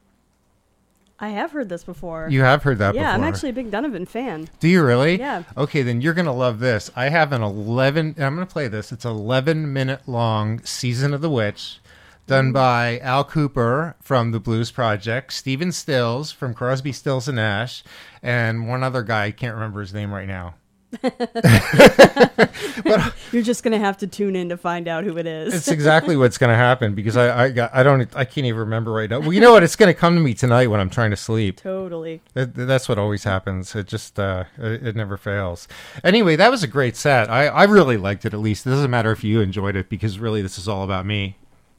I 1.19 1.29
have 1.29 1.53
heard 1.53 1.69
this 1.69 1.85
before. 1.85 2.29
You 2.29 2.43
have 2.43 2.62
heard 2.62 2.79
that 2.79 2.95
yeah, 2.95 3.12
before. 3.12 3.25
I'm 3.27 3.33
actually 3.33 3.51
a 3.51 3.53
big 3.53 3.71
Donovan 3.71 4.05
fan. 4.05 4.49
Do 4.59 4.69
you 4.69 4.85
really? 4.85 5.19
Yeah. 5.19 5.45
Okay, 5.57 5.83
then 5.83 6.01
you're 6.01 6.15
gonna 6.15 6.35
love 6.35 6.59
this. 6.59 6.91
I 6.97 7.09
have 7.09 7.33
an 7.33 7.43
11. 7.43 8.17
I'm 8.19 8.35
gonna 8.35 8.47
play 8.47 8.69
this. 8.69 8.91
It's 8.91 9.05
11 9.05 9.73
minute 9.73 10.09
long 10.09 10.62
season 10.65 11.15
of 11.15 11.21
the 11.21 11.31
witch, 11.31 11.79
done 12.27 12.51
mm. 12.51 12.55
by 12.55 12.99
Al 12.99 13.25
Kooper 13.25 13.95
from 14.01 14.33
the 14.33 14.41
Blues 14.41 14.73
Project, 14.73 15.33
Stephen 15.33 15.71
Stills 15.71 16.33
from 16.33 16.53
Crosby, 16.53 16.93
Stills 16.93 17.29
and 17.29 17.37
Nash, 17.37 17.85
and 18.23 18.69
one 18.69 18.83
other 18.83 19.03
guy. 19.03 19.27
I 19.27 19.31
can't 19.31 19.55
remember 19.55 19.81
his 19.81 19.95
name 19.95 20.12
right 20.12 20.29
now. 20.29 20.55
You're 23.32 23.42
just 23.42 23.62
gonna 23.62 23.78
have 23.78 23.97
to 23.99 24.07
tune 24.07 24.36
in 24.36 24.49
to 24.51 24.57
find 24.57 24.88
out 24.88 25.05
who 25.05 25.16
it 25.18 25.26
is. 25.26 25.55
It's 25.55 25.68
exactly 25.68 26.16
what's 26.16 26.38
going 26.38 26.51
to 26.51 26.57
happen 26.57 26.95
because 26.95 27.16
I 27.16 27.45
I, 27.45 27.51
got, 27.51 27.74
I 27.74 27.82
don't 27.82 28.14
I 28.16 28.24
can't 28.24 28.47
even 28.47 28.61
remember 28.61 28.92
right 28.92 29.11
now. 29.11 29.20
Well, 29.20 29.32
you 29.32 29.40
know 29.40 29.53
what? 29.53 29.62
It's 29.62 29.76
going 29.76 29.92
to 29.92 29.99
come 29.99 30.14
to 30.14 30.20
me 30.20 30.34
tonight 30.34 30.68
when 30.68 30.80
I'm 30.80 30.90
trying 30.90 31.11
to 31.11 31.16
sleep. 31.16 31.61
totally. 31.61 32.22
That, 32.34 32.55
that's 32.55 32.88
what 32.88 32.99
always 32.99 33.24
happens. 33.24 33.74
It 33.74 33.86
just 33.86 34.18
uh, 34.18 34.45
it, 34.59 34.88
it 34.88 34.97
never 34.97 35.16
fails. 35.16 35.68
Anyway, 36.03 36.36
that 36.36 36.51
was 36.51 36.62
a 36.62 36.66
great 36.68 36.97
set. 36.97 37.30
I, 37.30 37.47
I 37.47 37.64
really 37.64 37.97
liked 37.97 38.24
it. 38.24 38.34
At 38.34 38.40
least 38.40 38.66
it 38.66 38.70
doesn't 38.70 38.90
matter 38.90 39.12
if 39.12 39.24
you 39.24 39.40
enjoyed 39.40 39.76
it 39.76 39.88
because 39.88 40.18
really 40.18 40.42
this 40.42 40.59
is 40.59 40.68
all 40.68 40.84
about 40.84 41.07
me. 41.07 41.36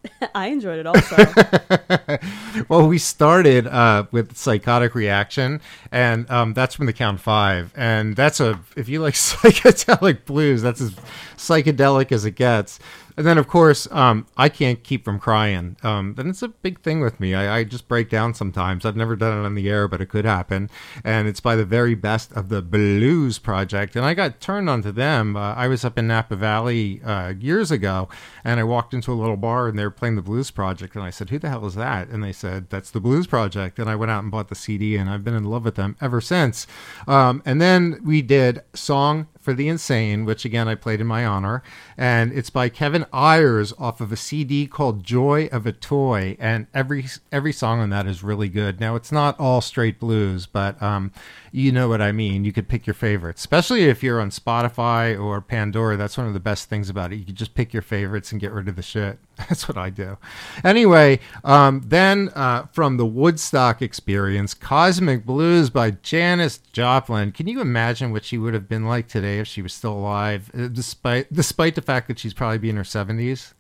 I 0.35 0.47
enjoyed 0.47 0.79
it 0.79 0.87
also. 0.87 1.15
Well, 2.69 2.87
we 2.87 2.97
started 2.97 3.67
uh, 3.67 4.05
with 4.11 4.37
psychotic 4.37 4.95
reaction, 4.95 5.59
and 5.91 6.29
um, 6.31 6.53
that's 6.53 6.73
from 6.73 6.85
the 6.85 6.93
count 6.93 7.19
five. 7.19 7.73
And 7.75 8.15
that's 8.15 8.39
a 8.39 8.59
if 8.77 8.87
you 8.87 9.01
like 9.01 9.13
psychedelic 9.15 10.25
blues, 10.25 10.61
that's 10.61 10.79
as 10.81 10.91
psychedelic 11.35 12.11
as 12.11 12.23
it 12.25 12.31
gets. 12.31 12.79
And 13.17 13.25
then, 13.25 13.37
of 13.37 13.47
course, 13.47 13.87
um, 13.91 14.27
I 14.35 14.49
can't 14.49 14.83
keep 14.83 15.05
from 15.05 15.19
crying. 15.19 15.77
Um, 15.83 16.15
and 16.17 16.29
it's 16.29 16.41
a 16.41 16.49
big 16.49 16.81
thing 16.81 16.99
with 16.99 17.19
me. 17.19 17.33
I, 17.33 17.59
I 17.59 17.63
just 17.63 17.87
break 17.87 18.09
down 18.09 18.33
sometimes. 18.33 18.85
I've 18.85 18.97
never 18.97 19.15
done 19.15 19.39
it 19.39 19.45
on 19.45 19.55
the 19.55 19.69
air, 19.69 19.87
but 19.87 20.01
it 20.01 20.07
could 20.07 20.25
happen. 20.25 20.69
And 21.03 21.27
it's 21.27 21.39
by 21.39 21.55
the 21.55 21.65
very 21.65 21.95
best 21.95 22.33
of 22.33 22.49
the 22.49 22.61
Blues 22.61 23.39
Project. 23.39 23.95
And 23.95 24.05
I 24.05 24.13
got 24.13 24.41
turned 24.41 24.69
onto 24.69 24.91
them. 24.91 25.37
Uh, 25.37 25.53
I 25.53 25.67
was 25.67 25.85
up 25.85 25.97
in 25.97 26.07
Napa 26.07 26.35
Valley 26.35 27.01
uh, 27.03 27.33
years 27.39 27.71
ago, 27.71 28.09
and 28.43 28.59
I 28.59 28.63
walked 28.63 28.93
into 28.93 29.13
a 29.13 29.15
little 29.15 29.37
bar, 29.37 29.67
and 29.67 29.79
they 29.79 29.83
were 29.83 29.91
playing 29.91 30.15
the 30.15 30.21
Blues 30.21 30.51
Project. 30.51 30.95
And 30.95 31.03
I 31.03 31.09
said, 31.09 31.29
"Who 31.29 31.39
the 31.39 31.49
hell 31.49 31.65
is 31.65 31.75
that?" 31.75 32.09
And 32.09 32.23
they 32.23 32.33
said, 32.33 32.69
"That's 32.69 32.91
the 32.91 32.99
Blues 32.99 33.27
Project." 33.27 33.79
And 33.79 33.89
I 33.89 33.95
went 33.95 34.11
out 34.11 34.23
and 34.23 34.31
bought 34.31 34.49
the 34.49 34.55
CD, 34.55 34.97
and 34.97 35.09
I've 35.09 35.23
been 35.23 35.35
in 35.35 35.45
love 35.45 35.63
with 35.63 35.75
them 35.75 35.95
ever 36.01 36.19
since. 36.19 36.67
Um, 37.07 37.41
and 37.45 37.61
then 37.61 38.01
we 38.03 38.21
did 38.21 38.61
"Song 38.73 39.27
for 39.45 39.53
the 39.53 39.69
Insane," 39.69 40.25
which 40.25 40.43
again 40.43 40.67
I 40.67 40.75
played 40.75 40.99
in 40.99 41.07
my 41.07 41.25
honor, 41.25 41.63
and 41.97 42.33
it's 42.33 42.49
by 42.49 42.67
Kevin 42.67 43.05
Ayers 43.13 43.71
off 43.79 44.01
of 44.01 44.11
a 44.11 44.17
CD 44.17 44.67
called 44.67 45.03
"Joy 45.03 45.47
of 45.51 45.65
a 45.65 45.71
Toy," 45.71 46.35
and 46.39 46.67
every 46.73 47.05
every 47.31 47.53
song 47.53 47.79
on 47.79 47.91
that 47.91 48.07
is 48.07 48.23
really 48.23 48.49
good. 48.49 48.79
Now 48.81 48.95
it's 48.95 49.11
not 49.11 49.39
all 49.39 49.61
straight 49.61 49.99
blues, 49.99 50.47
but 50.47 50.81
um, 50.81 51.11
you 51.55 51.71
know 51.71 51.87
what 51.87 52.01
I 52.01 52.11
mean. 52.11 52.43
You 52.43 52.51
could 52.51 52.67
pick 52.67 52.85
your 52.85 52.93
favorites, 52.93 53.41
especially 53.41 53.85
if 53.85 54.03
you're 54.03 54.19
on 54.19 54.29
Spotify 54.29 55.17
or 55.17 55.39
Pandora. 55.39 55.95
That's 55.95 56.17
one 56.17 56.27
of 56.27 56.33
the 56.33 56.39
best 56.41 56.67
things 56.67 56.89
about 56.89 57.13
it. 57.13 57.15
You 57.15 57.25
can 57.25 57.35
just 57.35 57.55
pick 57.55 57.71
your 57.71 57.81
favorites 57.81 58.33
and 58.33 58.41
get 58.41 58.51
rid 58.51 58.67
of 58.67 58.75
the 58.75 58.81
shit. 58.81 59.19
That's 59.37 59.67
what 59.67 59.77
I 59.77 59.89
do. 59.89 60.17
Anyway, 60.63 61.19
um, 61.45 61.81
then 61.85 62.29
uh, 62.35 62.65
from 62.73 62.97
the 62.97 63.05
Woodstock 63.05 63.81
experience, 63.81 64.53
Cosmic 64.53 65.25
Blues 65.25 65.69
by 65.69 65.91
Janis 65.91 66.57
Joplin. 66.57 67.31
Can 67.31 67.47
you 67.47 67.61
imagine 67.61 68.11
what 68.11 68.25
she 68.25 68.37
would 68.37 68.53
have 68.53 68.67
been 68.67 68.85
like 68.85 69.07
today 69.07 69.39
if 69.39 69.47
she 69.47 69.61
was 69.61 69.73
still 69.73 69.93
alive, 69.93 70.51
uh, 70.53 70.67
despite 70.67 71.31
despite 71.31 71.75
the 71.75 71.81
fact 71.81 72.09
that 72.09 72.19
she's 72.19 72.33
probably 72.33 72.57
be 72.57 72.69
in 72.69 72.75
her 72.75 72.83
seventies? 72.83 73.54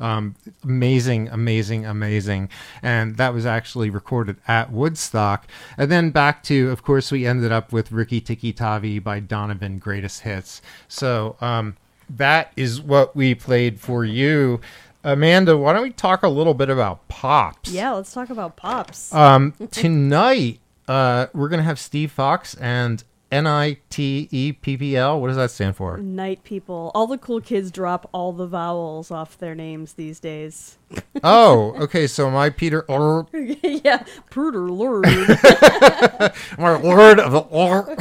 Um, 0.00 0.34
amazing, 0.62 1.28
amazing, 1.28 1.86
amazing. 1.86 2.48
And 2.82 3.16
that 3.16 3.32
was 3.32 3.46
actually 3.46 3.90
recorded 3.90 4.36
at 4.46 4.70
Woodstock. 4.70 5.46
And 5.78 5.90
then 5.90 6.10
back 6.10 6.42
to, 6.44 6.70
of 6.70 6.82
course, 6.82 7.10
we 7.10 7.26
ended 7.26 7.52
up 7.52 7.72
with 7.72 7.92
Riki 7.92 8.20
Tiki 8.20 8.52
Tavi 8.52 8.98
by 8.98 9.20
Donovan 9.20 9.78
Greatest 9.78 10.20
Hits. 10.20 10.60
So 10.88 11.36
um, 11.40 11.76
that 12.10 12.52
is 12.56 12.80
what 12.80 13.16
we 13.16 13.34
played 13.34 13.80
for 13.80 14.04
you. 14.04 14.60
Amanda, 15.02 15.56
why 15.56 15.72
don't 15.72 15.82
we 15.82 15.90
talk 15.90 16.24
a 16.24 16.28
little 16.28 16.54
bit 16.54 16.68
about 16.68 17.06
pops? 17.08 17.70
Yeah, 17.70 17.92
let's 17.92 18.12
talk 18.12 18.28
about 18.28 18.56
pops. 18.56 19.14
Um, 19.14 19.54
tonight, 19.70 20.58
uh, 20.88 21.26
we're 21.32 21.48
gonna 21.48 21.62
have 21.62 21.78
Steve 21.78 22.10
Fox 22.10 22.54
and 22.56 23.04
N 23.32 23.46
I 23.46 23.78
T 23.90 24.28
E 24.30 24.52
P 24.52 24.76
P 24.76 24.96
L. 24.96 25.20
What 25.20 25.28
does 25.28 25.36
that 25.36 25.50
stand 25.50 25.74
for? 25.76 25.96
Night 25.98 26.44
people. 26.44 26.92
All 26.94 27.06
the 27.06 27.18
cool 27.18 27.40
kids 27.40 27.70
drop 27.72 28.08
all 28.12 28.32
the 28.32 28.46
vowels 28.46 29.10
off 29.10 29.36
their 29.36 29.54
names 29.54 29.94
these 29.94 30.20
days. 30.20 30.78
Oh, 31.24 31.74
okay. 31.80 32.06
So 32.06 32.30
my 32.30 32.50
Peter, 32.50 32.82
or 32.82 33.26
yeah, 33.32 34.04
pruder 34.30 34.68
lord. 34.68 35.06
my 36.58 36.76
Lord 36.76 37.18
of 37.18 37.32
the 37.32 37.40
or. 37.50 37.96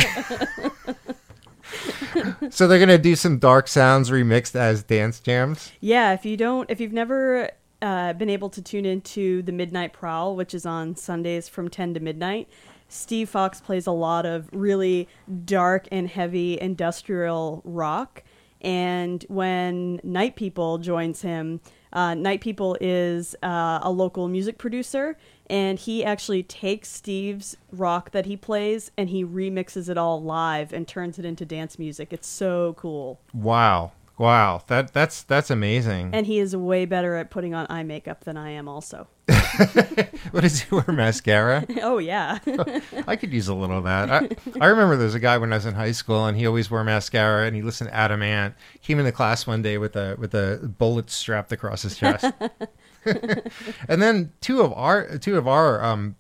so 2.50 2.68
they're 2.68 2.80
gonna 2.80 2.98
do 2.98 3.16
some 3.16 3.40
dark 3.40 3.68
sounds 3.68 4.10
remixed 4.10 4.56
as 4.56 4.84
dance 4.84 5.20
jams. 5.20 5.72
yeah, 5.80 6.14
if 6.14 6.26
you 6.26 6.38
don't, 6.38 6.70
if 6.70 6.80
you've 6.80 6.94
never 6.94 7.50
uh, 7.82 8.14
been 8.14 8.30
able 8.30 8.50
to 8.50 8.62
tune 8.62 8.86
into 8.86 9.42
the 9.42 9.52
Midnight 9.52 9.94
Prowl, 9.94 10.36
which 10.36 10.54
is 10.54 10.66
on 10.66 10.96
Sundays 10.96 11.48
from 11.50 11.70
10 11.70 11.94
to 11.96 12.00
midnight, 12.00 12.48
Steve 12.88 13.30
Fox 13.30 13.62
plays 13.62 13.88
a 13.88 13.92
lot 13.92 14.26
of 14.26 14.50
really 14.52 15.08
dark 15.44 15.88
and 15.92 16.08
heavy 16.08 16.60
industrial 16.60 17.62
rock. 17.66 18.24
And 18.62 19.24
when 19.28 20.00
Night 20.04 20.36
People 20.36 20.78
joins 20.80 21.22
him, 21.22 21.62
uh, 21.94 22.14
Night 22.14 22.42
People 22.42 22.78
is 22.82 23.36
uh, 23.44 23.80
a 23.82 23.92
local 23.92 24.28
music 24.28 24.58
producer, 24.58 25.18
and 25.50 25.78
he 25.78 26.04
actually 26.04 26.44
takes 26.44 26.90
Steve's 26.90 27.56
rock 27.72 28.12
that 28.12 28.26
he 28.26 28.36
plays 28.36 28.92
and 28.98 29.10
he 29.10 29.24
remixes 29.24 29.88
it 29.88 29.98
all 29.98 30.22
live 30.22 30.74
and 30.74 30.88
turns 30.88 31.20
it 31.20 31.26
into 31.26 31.46
dance 31.46 31.78
music. 31.78 32.12
It's 32.12 32.28
so 32.28 32.74
cool. 32.78 33.20
Wow, 33.34 33.92
wow. 34.18 34.64
That 34.68 34.94
that's 34.94 35.24
that's 35.24 35.50
amazing. 35.50 36.10
And 36.14 36.26
he 36.26 36.40
is 36.40 36.56
way 36.56 36.86
better 36.86 37.16
at 37.16 37.30
putting 37.30 37.54
on 37.54 37.68
eye 37.70 37.84
makeup 37.84 38.24
than 38.24 38.36
I 38.36 38.50
am, 38.50 38.68
also. 38.68 39.08
what 40.32 40.42
does 40.42 40.62
he 40.62 40.76
wear? 40.76 40.86
Mascara? 40.88 41.66
oh, 41.82 41.98
yeah. 41.98 42.40
I 43.08 43.16
could 43.16 43.34
use 43.34 43.48
a 43.48 43.54
little 43.54 43.78
of 43.78 43.84
that. 43.86 44.12
I, 44.12 44.30
I 44.60 44.68
remember 44.68 44.96
there's 44.96 45.16
a 45.16 45.20
guy 45.20 45.38
when 45.38 45.54
I 45.54 45.58
was 45.58 45.66
in 45.66 45.74
high 45.74 45.92
school, 45.92 46.26
and 46.26 46.38
he 46.38 46.46
always 46.46 46.70
wore 46.70 46.84
mascara, 46.84 47.46
and 47.46 47.56
he 47.56 47.62
listened 47.62 47.90
to 47.90 47.96
Adam 47.96 48.22
Ant. 48.22 48.56
Came 48.82 49.00
into 49.00 49.12
class 49.12 49.48
one 49.48 49.62
day 49.62 49.78
with 49.78 49.96
a 49.96 50.16
with 50.20 50.34
a 50.34 50.60
bullet 50.78 51.10
strapped 51.10 51.52
across 51.52 51.82
his 51.84 51.98
chest. 51.98 52.26
and 53.88 54.02
then 54.02 54.32
two 54.42 54.62
of 54.62 54.74
our 54.74 55.18
two 55.18 55.38
of 55.38 55.48
our 55.48 55.84
um, 55.84 56.16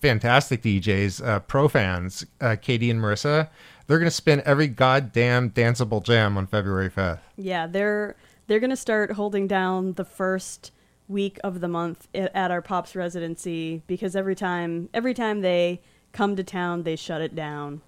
fantastic 0.00 0.62
DJs, 0.62 1.26
uh, 1.26 1.40
pro 1.40 1.68
fans, 1.68 2.24
uh, 2.40 2.56
Katie 2.60 2.90
and 2.90 3.00
Marissa. 3.00 3.48
They're 3.86 3.98
gonna 3.98 4.10
spin 4.10 4.42
every 4.44 4.68
goddamn 4.68 5.50
danceable 5.50 6.02
jam 6.02 6.36
on 6.36 6.46
February 6.46 6.90
fifth. 6.90 7.20
yeah, 7.36 7.66
they're 7.66 8.16
they're 8.48 8.60
going 8.60 8.70
to 8.70 8.76
start 8.76 9.12
holding 9.12 9.46
down 9.46 9.92
the 9.92 10.04
first 10.04 10.72
week 11.08 11.38
of 11.42 11.60
the 11.60 11.68
month 11.68 12.06
at 12.14 12.50
our 12.50 12.62
Pops 12.62 12.94
residency 12.94 13.82
because 13.86 14.14
every 14.14 14.34
time 14.34 14.88
every 14.92 15.14
time 15.14 15.40
they 15.40 15.80
come 16.12 16.36
to 16.36 16.44
town, 16.44 16.82
they 16.82 16.96
shut 16.96 17.20
it 17.20 17.34
down. 17.34 17.80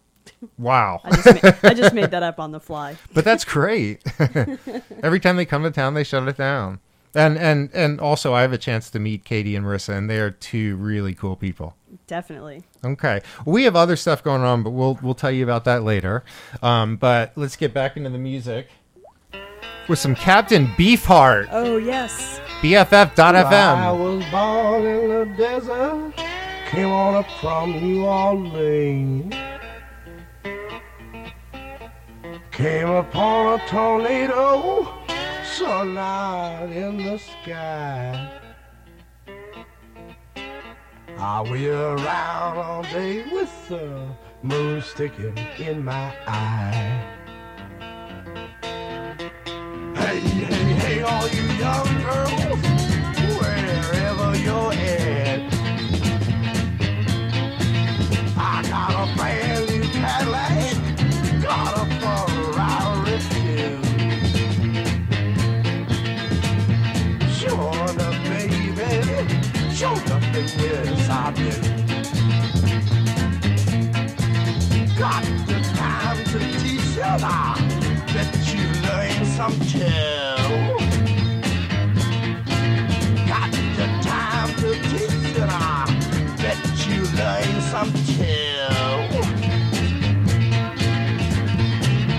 Wow, 0.59 1.01
I 1.05 1.11
just 1.11 1.43
ma- 1.43 1.53
I 1.62 1.75
just 1.75 1.95
made 1.95 2.11
that 2.11 2.23
up 2.23 2.39
on 2.39 2.53
the 2.53 2.61
fly. 2.61 2.97
but 3.14 3.25
that's 3.25 3.45
great. 3.45 4.03
every 5.03 5.21
time 5.21 5.37
they 5.37 5.45
come 5.45 5.62
to 5.62 5.71
town, 5.71 5.95
they 5.95 6.05
shut 6.05 6.27
it 6.29 6.37
down. 6.37 6.81
And 7.14 7.39
and 7.39 7.71
and 7.75 8.01
also, 8.01 8.35
I 8.35 8.43
have 8.43 8.53
a 8.53 8.59
chance 8.59 8.91
to 8.91 8.99
meet 9.01 9.25
Katie 9.25 9.57
and 9.57 9.66
Marissa, 9.66 9.97
and 9.97 10.09
they 10.09 10.21
are 10.21 10.31
two 10.31 10.77
really 10.77 11.14
cool 11.14 11.35
people. 11.35 11.75
Definitely. 12.07 12.62
Okay, 12.85 13.21
we 13.45 13.64
have 13.64 13.75
other 13.75 13.97
stuff 13.97 14.23
going 14.23 14.43
on, 14.43 14.62
but 14.62 14.71
we'll 14.71 14.99
we'll 15.03 15.14
tell 15.14 15.33
you 15.33 15.43
about 15.43 15.64
that 15.64 15.83
later. 15.83 16.23
Um, 16.62 16.97
but 16.97 17.33
let's 17.35 17.57
get 17.57 17.75
back 17.75 17.97
into 17.97 18.11
the 18.11 18.18
music 18.18 18.68
with 19.91 19.99
some 19.99 20.14
Captain 20.14 20.68
Beefheart, 20.78 21.49
Oh, 21.51 21.76
yes. 21.76 22.41
BFF.FM. 22.62 23.53
I 23.53 23.91
was 23.91 24.24
born 24.30 24.86
in 24.86 25.09
the 25.09 25.24
desert, 25.36 26.12
came 26.70 26.88
on 26.91 27.16
up 27.16 27.28
from 27.41 27.72
New 27.72 28.05
Orleans. 28.05 29.34
Came 32.53 32.88
upon 32.88 33.59
a 33.59 33.66
tornado, 33.66 34.95
sunlight 35.57 36.70
in 36.70 36.97
the 36.99 37.18
sky. 37.18 38.30
I 41.18 41.43
wheel 41.43 41.74
around 41.99 42.57
all 42.59 42.82
day 42.84 43.24
with 43.32 43.68
the 43.68 44.07
moon 44.43 44.82
sticking 44.82 45.36
in 45.59 45.84
my 45.84 46.14
eye. 46.28 47.20
Hey, 50.83 51.03
all 51.03 51.29
you 51.29 51.47
young 51.59 52.03
girls, 52.03 52.62
wherever 53.39 54.37
you're 54.39 54.73
at. 54.73 55.41
I 58.37 58.62
got 58.68 58.93
a 58.95 59.16
brand 59.16 59.64
new 59.71 59.83
Cadillac, 59.91 61.43
got 61.43 61.73
a 61.77 61.85
Ferrari 62.01 63.18
too. 63.31 63.91
Baby. 71.33 71.51
Got 74.99 75.25
the 75.47 75.59
time 75.75 76.25
to 76.25 76.39
teach 76.61 76.97
you 76.97 77.03
now. 77.03 77.60
Some 79.41 79.59
too. 79.61 79.80
Got 83.26 83.51
the 83.78 83.86
time 84.03 84.51
to 84.57 84.68
teach 84.91 85.34
you 85.34 85.47
now. 85.47 85.86
Bet 86.36 86.61
you 86.86 87.01
learn 87.16 87.53
some 87.72 87.91
too. 88.05 88.68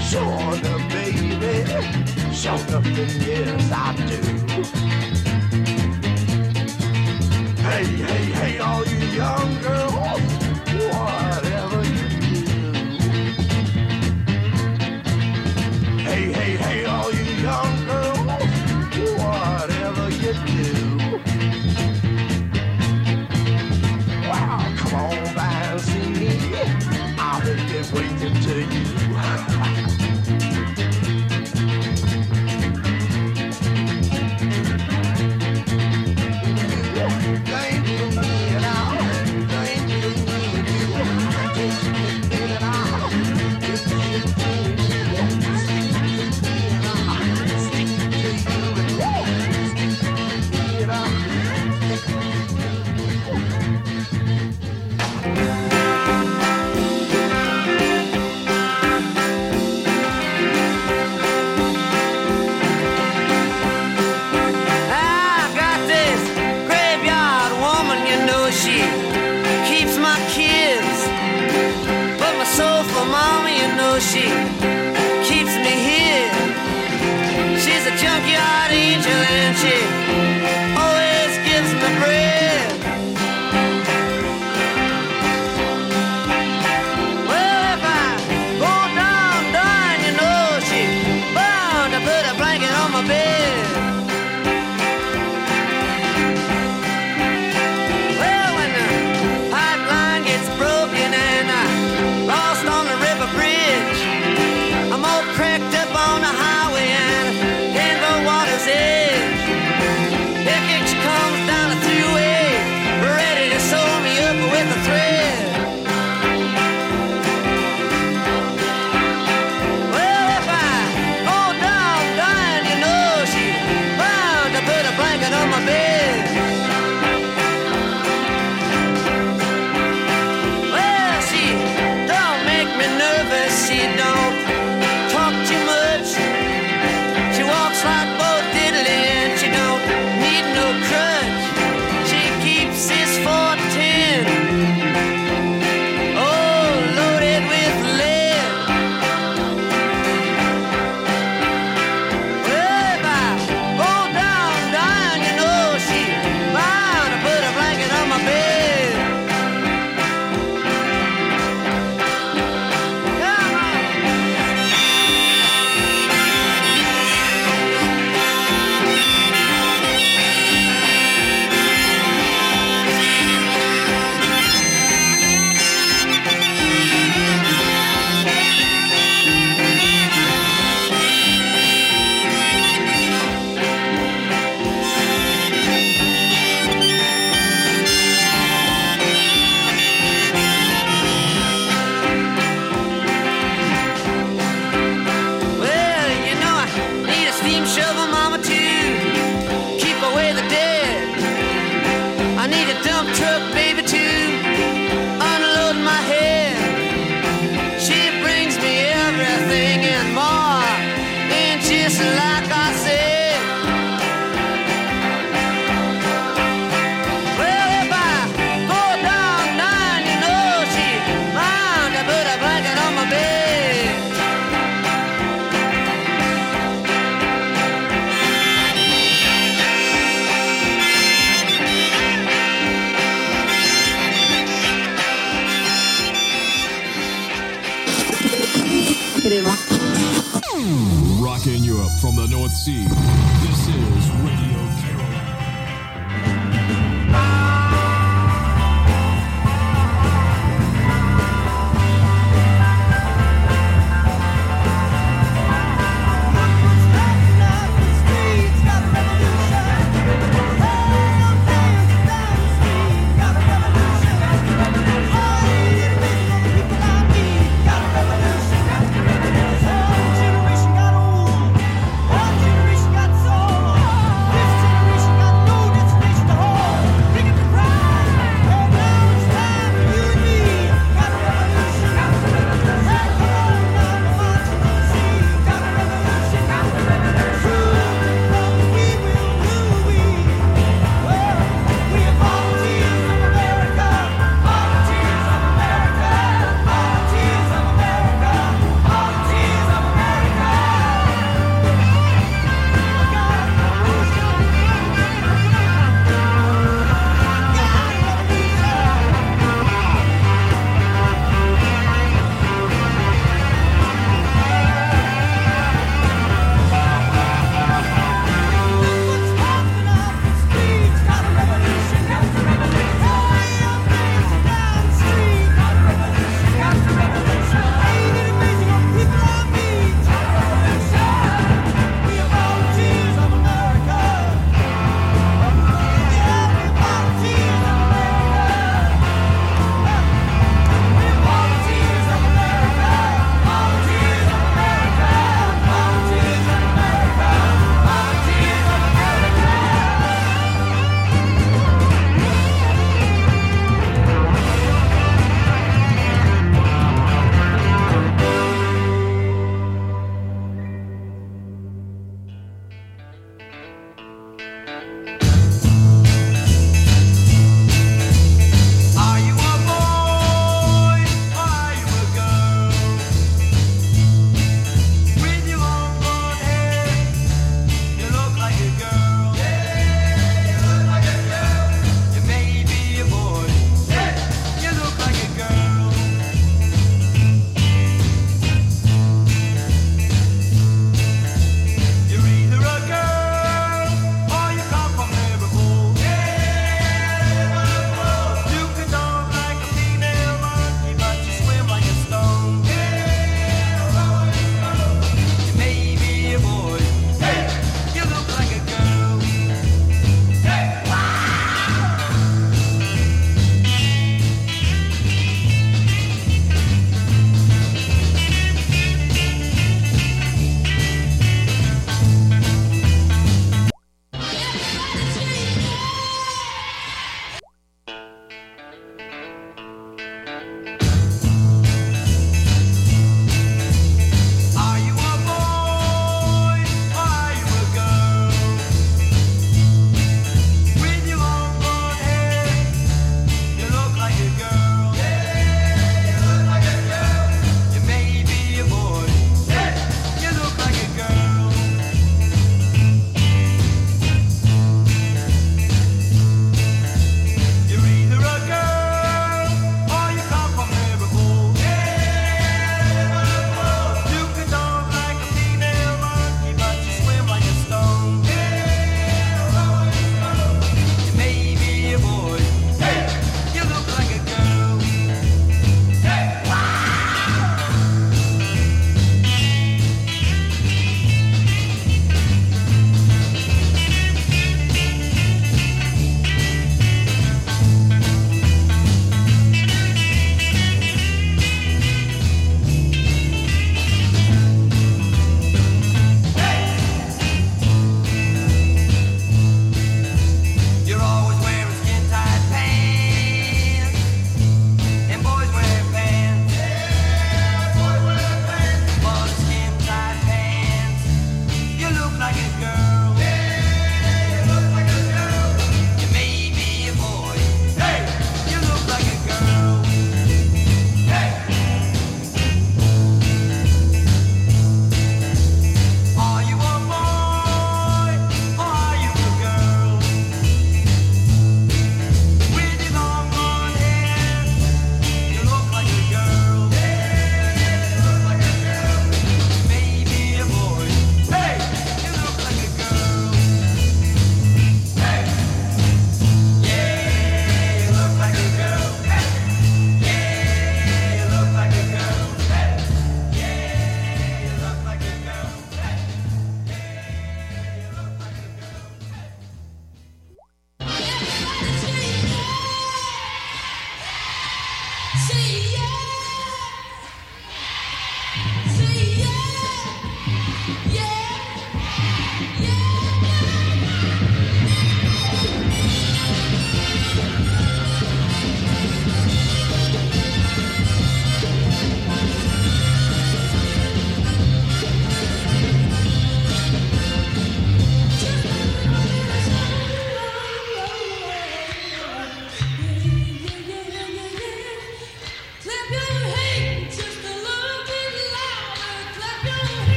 Sure 0.00 0.54
enough, 0.54 0.84
baby. 0.92 1.54
Sure 2.32 2.60
enough, 2.68 2.86
yes, 3.26 3.72
I 3.72 3.74
do. 4.06 4.20
Hey, 7.64 7.84
hey, 7.84 8.24
hey, 8.38 8.58
all 8.60 8.84
you 8.86 8.98
young 9.08 9.60
girls, 9.60 9.87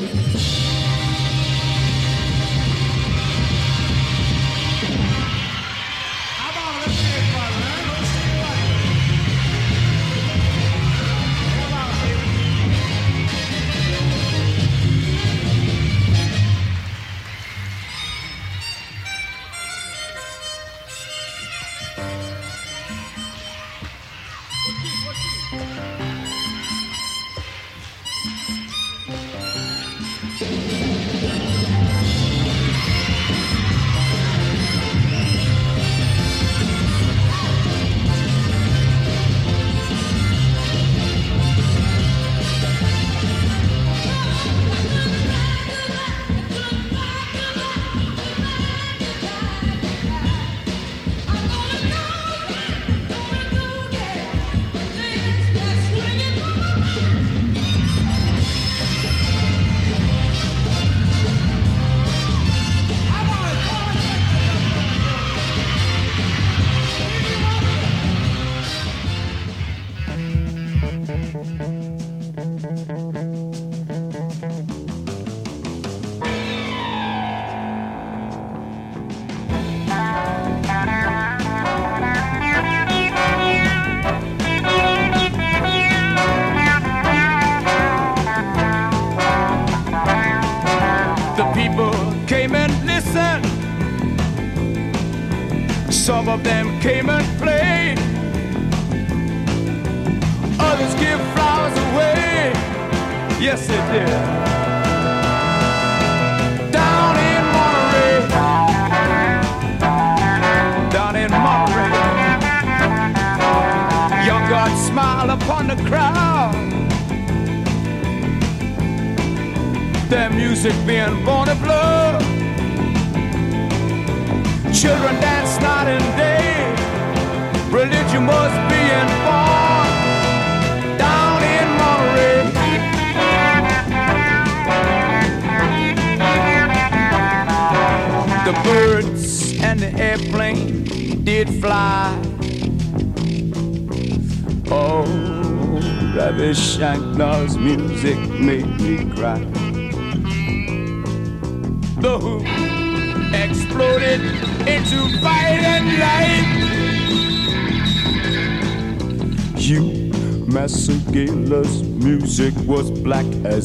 The 0.00 0.29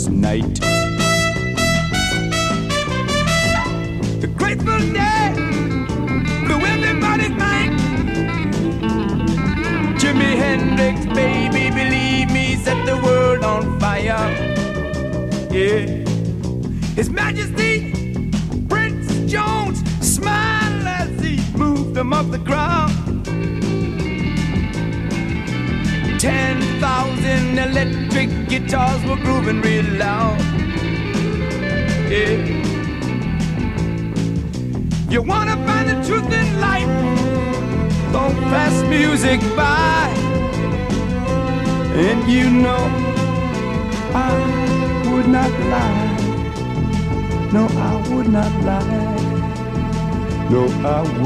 night. 0.09 0.74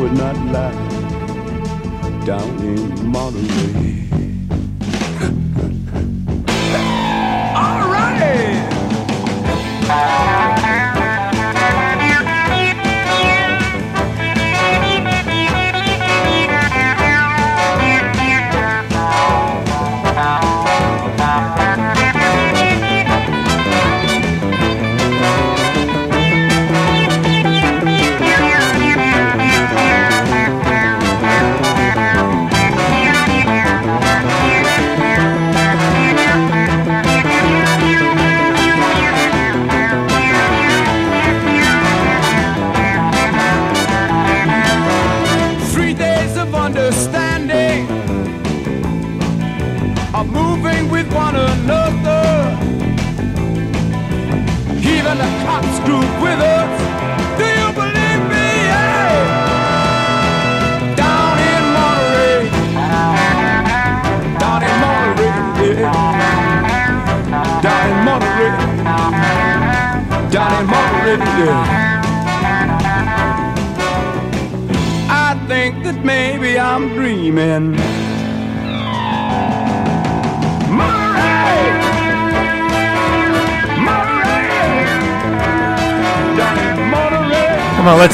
Would 0.10 0.18
not 0.18 0.36
lie. 0.52 0.74
Down 2.26 2.50
in 2.60 3.12
Monterey. 3.12 3.59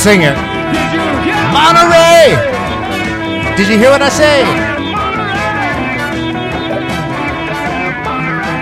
Sing 0.06 0.22
it. 0.22 0.36
Monterey! 1.52 2.30
Did 3.58 3.68
you 3.68 3.80
hear 3.80 3.90
what 3.90 4.04
I 4.04 4.10
say? 4.10 4.44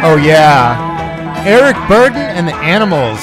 Oh 0.05 0.15
yeah, 0.15 1.43
Eric 1.45 1.75
Burdon 1.89 2.15
and 2.15 2.47
the 2.47 2.55
Animals 2.55 3.19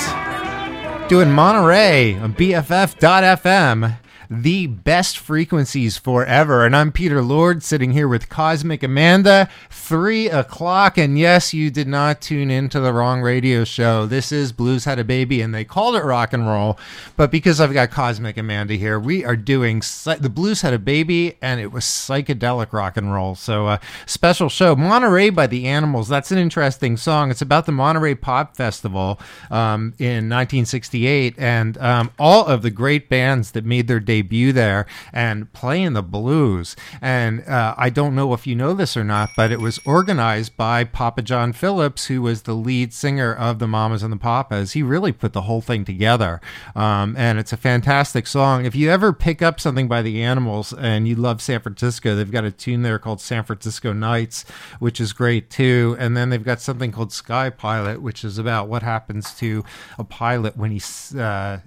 doing 1.08 1.32
Monterey 1.32 2.14
on 2.16 2.34
BFF.FM. 2.34 3.96
The 4.28 4.66
best 4.68 5.18
frequencies 5.18 5.96
forever. 5.96 6.64
And 6.66 6.76
I'm 6.76 6.92
Peter 6.92 7.22
Lord 7.22 7.62
sitting 7.62 7.92
here 7.92 8.06
with 8.06 8.28
Cosmic 8.28 8.82
Amanda, 8.82 9.48
three 9.90 10.30
o'clock. 10.30 10.96
And 10.96 11.18
yes, 11.18 11.52
you 11.52 11.68
did 11.68 11.88
not 11.88 12.20
tune 12.20 12.48
into 12.48 12.78
the 12.78 12.92
wrong 12.92 13.22
radio 13.22 13.64
show. 13.64 14.06
This 14.06 14.30
is 14.30 14.52
Blues 14.52 14.84
Had 14.84 15.00
a 15.00 15.04
Baby, 15.04 15.42
and 15.42 15.52
they 15.52 15.64
called 15.64 15.96
it 15.96 16.04
rock 16.04 16.32
and 16.32 16.46
roll. 16.46 16.78
But 17.16 17.32
because 17.32 17.60
I've 17.60 17.72
got 17.72 17.90
Cosmic 17.90 18.36
Amanda 18.36 18.74
here, 18.74 19.00
we 19.00 19.24
are 19.24 19.34
doing 19.34 19.80
the 19.80 20.30
Blues 20.32 20.60
Had 20.60 20.74
a 20.74 20.78
Baby, 20.78 21.36
and 21.42 21.58
it 21.60 21.72
was 21.72 21.82
psychedelic 21.82 22.72
rock 22.72 22.96
and 22.96 23.12
roll. 23.12 23.34
So, 23.34 23.66
uh, 23.66 23.78
special 24.06 24.48
show. 24.48 24.76
Monterey 24.76 25.28
by 25.28 25.48
the 25.48 25.66
Animals. 25.66 26.08
That's 26.08 26.30
an 26.30 26.38
interesting 26.38 26.96
song. 26.96 27.32
It's 27.32 27.42
about 27.42 27.66
the 27.66 27.72
Monterey 27.72 28.14
Pop 28.14 28.54
Festival 28.54 29.18
um, 29.50 29.94
in 29.98 30.28
1968, 30.28 31.34
and 31.36 31.76
um, 31.78 32.12
all 32.16 32.46
of 32.46 32.62
the 32.62 32.70
great 32.70 33.08
bands 33.08 33.50
that 33.50 33.64
made 33.64 33.88
their 33.88 33.98
debut 33.98 34.52
there 34.52 34.86
and 35.12 35.52
playing 35.52 35.94
the 35.94 36.02
blues. 36.04 36.76
And 37.02 37.44
uh, 37.48 37.74
I 37.76 37.90
don't 37.90 38.14
know 38.14 38.32
if 38.34 38.46
you 38.46 38.54
know 38.54 38.72
this 38.72 38.96
or 38.96 39.02
not, 39.02 39.30
but 39.36 39.50
it 39.50 39.58
was 39.58 39.79
organized 39.84 40.56
by 40.56 40.84
Papa 40.84 41.22
John 41.22 41.52
Phillips, 41.52 42.06
who 42.06 42.22
was 42.22 42.42
the 42.42 42.54
lead 42.54 42.92
singer 42.92 43.34
of 43.34 43.58
the 43.58 43.66
Mamas 43.66 44.02
and 44.02 44.12
the 44.12 44.16
Papas. 44.16 44.72
He 44.72 44.82
really 44.82 45.12
put 45.12 45.32
the 45.32 45.42
whole 45.42 45.60
thing 45.60 45.84
together, 45.84 46.40
um, 46.74 47.14
and 47.16 47.38
it's 47.38 47.52
a 47.52 47.56
fantastic 47.56 48.26
song. 48.26 48.64
If 48.64 48.74
you 48.74 48.90
ever 48.90 49.12
pick 49.12 49.42
up 49.42 49.60
something 49.60 49.88
by 49.88 50.02
the 50.02 50.22
Animals 50.22 50.72
and 50.72 51.08
you 51.08 51.16
love 51.16 51.40
San 51.40 51.60
Francisco, 51.60 52.14
they've 52.14 52.30
got 52.30 52.44
a 52.44 52.50
tune 52.50 52.82
there 52.82 52.98
called 52.98 53.20
San 53.20 53.44
Francisco 53.44 53.92
Nights, 53.92 54.44
which 54.78 55.00
is 55.00 55.12
great 55.12 55.50
too. 55.50 55.96
And 55.98 56.16
then 56.16 56.30
they've 56.30 56.44
got 56.44 56.60
something 56.60 56.92
called 56.92 57.12
Sky 57.12 57.50
Pilot, 57.50 58.02
which 58.02 58.24
is 58.24 58.38
about 58.38 58.68
what 58.68 58.82
happens 58.82 59.34
to 59.34 59.64
a 59.98 60.04
pilot 60.04 60.56
when 60.56 60.70
he 60.70 60.80
uh, 61.18 61.58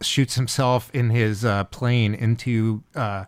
shoots 0.00 0.34
himself 0.34 0.90
in 0.94 1.10
his 1.10 1.44
uh, 1.44 1.64
plane 1.64 2.14
into 2.14 2.82
uh, 2.94 3.24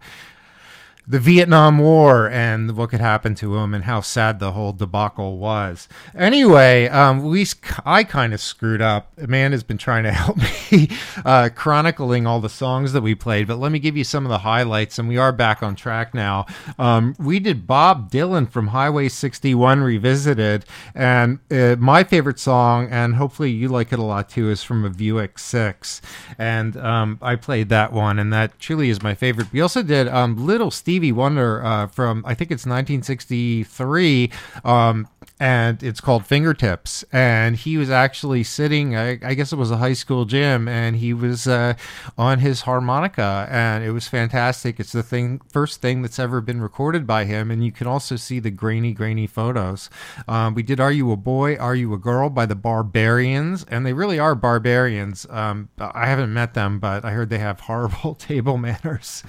the 1.06 1.18
Vietnam 1.18 1.78
War 1.78 2.28
and 2.30 2.76
what 2.76 2.90
could 2.90 3.00
happen 3.00 3.34
to 3.36 3.56
him 3.56 3.74
and 3.74 3.84
how 3.84 4.00
sad 4.00 4.38
the 4.38 4.52
whole 4.52 4.72
debacle 4.72 5.38
was. 5.38 5.88
Anyway, 6.16 6.88
um, 6.88 7.22
we 7.22 7.46
I 7.84 8.04
kind 8.04 8.32
of 8.32 8.40
screwed 8.40 8.80
up. 8.80 9.12
Amanda's 9.18 9.62
been 9.62 9.78
trying 9.78 10.04
to 10.04 10.12
help 10.12 10.38
me 10.70 10.88
uh, 11.24 11.50
chronicling 11.54 12.26
all 12.26 12.40
the 12.40 12.48
songs 12.48 12.92
that 12.92 13.02
we 13.02 13.14
played, 13.14 13.46
but 13.46 13.58
let 13.58 13.70
me 13.70 13.78
give 13.78 13.96
you 13.96 14.04
some 14.04 14.24
of 14.24 14.30
the 14.30 14.38
highlights, 14.38 14.98
and 14.98 15.08
we 15.08 15.18
are 15.18 15.32
back 15.32 15.62
on 15.62 15.74
track 15.74 16.14
now. 16.14 16.46
Um, 16.78 17.14
we 17.18 17.38
did 17.38 17.66
Bob 17.66 18.10
Dylan 18.10 18.48
from 18.50 18.68
Highway 18.68 19.08
61 19.08 19.82
Revisited, 19.82 20.64
and 20.94 21.38
uh, 21.50 21.76
my 21.78 22.04
favorite 22.04 22.38
song, 22.38 22.88
and 22.90 23.16
hopefully 23.16 23.50
you 23.50 23.68
like 23.68 23.92
it 23.92 23.98
a 23.98 24.02
lot 24.02 24.30
too, 24.30 24.50
is 24.50 24.62
from 24.62 24.84
a 24.84 24.90
Buick 24.90 25.38
6. 25.38 26.00
And 26.38 26.76
um, 26.76 27.18
I 27.20 27.36
played 27.36 27.68
that 27.68 27.92
one, 27.92 28.18
and 28.18 28.32
that 28.32 28.58
truly 28.58 28.88
is 28.88 29.02
my 29.02 29.14
favorite. 29.14 29.52
We 29.52 29.60
also 29.60 29.82
did 29.82 30.08
um, 30.08 30.46
Little 30.46 30.70
Stevie 30.94 31.10
Wonder 31.10 31.60
uh, 31.64 31.88
from, 31.88 32.22
I 32.24 32.34
think 32.34 32.52
it's 32.52 32.64
1963, 32.66 34.30
um, 34.64 35.08
and 35.40 35.82
it's 35.82 36.00
called 36.00 36.24
Fingertips. 36.24 37.04
And 37.12 37.56
he 37.56 37.76
was 37.76 37.90
actually 37.90 38.44
sitting, 38.44 38.96
I, 38.96 39.18
I 39.22 39.34
guess 39.34 39.52
it 39.52 39.56
was 39.56 39.70
a 39.70 39.78
high 39.78 39.92
school 39.92 40.24
gym, 40.24 40.68
and 40.68 40.96
he 40.96 41.12
was 41.12 41.48
uh, 41.48 41.74
on 42.16 42.38
his 42.38 42.62
harmonica, 42.62 43.48
and 43.50 43.82
it 43.82 43.90
was 43.90 44.06
fantastic. 44.06 44.78
It's 44.78 44.92
the 44.92 45.02
thing, 45.02 45.40
first 45.50 45.80
thing 45.80 46.02
that's 46.02 46.18
ever 46.18 46.40
been 46.40 46.60
recorded 46.60 47.06
by 47.06 47.24
him, 47.24 47.50
and 47.50 47.64
you 47.64 47.72
can 47.72 47.86
also 47.86 48.16
see 48.16 48.38
the 48.38 48.50
grainy, 48.50 48.92
grainy 48.92 49.26
photos. 49.26 49.90
Um, 50.28 50.54
we 50.54 50.62
did 50.62 50.78
"Are 50.78 50.92
You 50.92 51.10
a 51.10 51.16
Boy? 51.16 51.56
Are 51.56 51.74
You 51.74 51.92
a 51.94 51.98
Girl?" 51.98 52.30
by 52.30 52.46
the 52.46 52.54
Barbarians, 52.54 53.64
and 53.68 53.84
they 53.84 53.92
really 53.92 54.18
are 54.18 54.34
barbarians. 54.34 55.26
Um, 55.30 55.68
I 55.78 56.06
haven't 56.06 56.32
met 56.32 56.54
them, 56.54 56.78
but 56.78 57.04
I 57.04 57.10
heard 57.10 57.30
they 57.30 57.38
have 57.38 57.60
horrible 57.60 58.14
table 58.18 58.56
manners. 58.56 59.24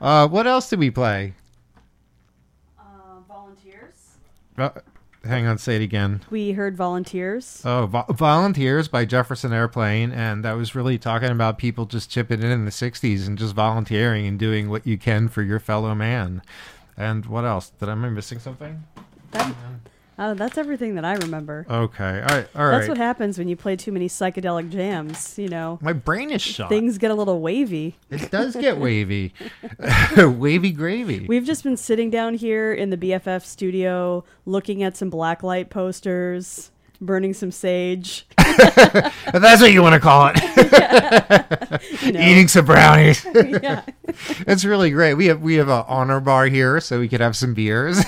Uh, 0.00 0.26
what 0.26 0.46
else 0.46 0.70
did 0.70 0.78
we 0.78 0.90
play? 0.90 1.34
volunteers. 3.28 4.80
Hang 5.24 5.46
on, 5.46 5.58
say 5.58 5.76
it 5.76 5.82
again. 5.82 6.22
We 6.30 6.52
heard 6.52 6.76
volunteers. 6.76 7.60
Oh, 7.64 7.86
Vo- 7.86 8.06
Volunteers 8.08 8.88
by 8.88 9.04
Jefferson 9.04 9.52
Airplane, 9.52 10.12
and 10.12 10.42
that 10.44 10.54
was 10.54 10.74
really 10.74 10.96
talking 10.96 11.28
about 11.28 11.58
people 11.58 11.84
just 11.84 12.10
chipping 12.10 12.42
in 12.42 12.50
in 12.50 12.64
the 12.64 12.70
'60s 12.70 13.26
and 13.26 13.36
just 13.36 13.54
volunteering 13.54 14.26
and 14.26 14.38
doing 14.38 14.70
what 14.70 14.86
you 14.86 14.96
can 14.96 15.28
for 15.28 15.42
your 15.42 15.60
fellow 15.60 15.94
man. 15.94 16.40
And 16.96 17.26
what 17.26 17.44
else? 17.44 17.70
Did 17.70 17.90
I 17.90 17.92
am 17.92 18.04
I 18.04 18.08
missing 18.08 18.38
something? 18.38 18.82
That, 19.32 19.54
uh, 20.20 20.34
that's 20.34 20.58
everything 20.58 20.94
that 20.96 21.04
I 21.04 21.14
remember. 21.14 21.66
Okay, 21.68 22.04
all 22.20 22.36
right, 22.36 22.48
all 22.54 22.66
right. 22.66 22.76
That's 22.76 22.88
what 22.88 22.98
happens 22.98 23.38
when 23.38 23.48
you 23.48 23.56
play 23.56 23.74
too 23.74 23.90
many 23.90 24.06
psychedelic 24.06 24.70
jams. 24.70 25.38
You 25.38 25.48
know, 25.48 25.78
My 25.80 25.94
brain 25.94 26.30
is 26.30 26.42
shot. 26.42 26.68
things 26.68 26.98
get 26.98 27.10
a 27.10 27.14
little 27.14 27.40
wavy. 27.40 27.96
It 28.10 28.30
does 28.30 28.54
get 28.54 28.76
wavy, 28.78 29.32
wavy 30.16 30.72
gravy. 30.72 31.26
We've 31.26 31.44
just 31.44 31.64
been 31.64 31.76
sitting 31.76 32.10
down 32.10 32.34
here 32.34 32.72
in 32.72 32.90
the 32.90 32.96
BFF 32.98 33.44
studio, 33.44 34.22
looking 34.44 34.82
at 34.82 34.96
some 34.96 35.10
blacklight 35.10 35.70
posters, 35.70 36.70
burning 37.00 37.34
some 37.34 37.50
sage. 37.50 38.26
That's 38.36 39.60
what 39.60 39.72
you 39.72 39.82
want 39.82 39.94
to 39.94 40.00
call 40.00 40.32
it. 40.34 41.80
You 42.02 42.12
know. 42.12 42.20
Eating 42.20 42.48
some 42.48 42.64
brownies. 42.64 43.24
yeah. 43.34 43.82
That's 44.44 44.64
really 44.64 44.90
great. 44.90 45.14
We 45.14 45.26
have 45.26 45.40
we 45.40 45.54
have 45.54 45.68
a 45.68 45.84
honor 45.86 46.20
bar 46.20 46.46
here, 46.46 46.80
so 46.80 46.98
we 46.98 47.08
could 47.08 47.20
have 47.20 47.36
some 47.36 47.54
beers. 47.54 48.02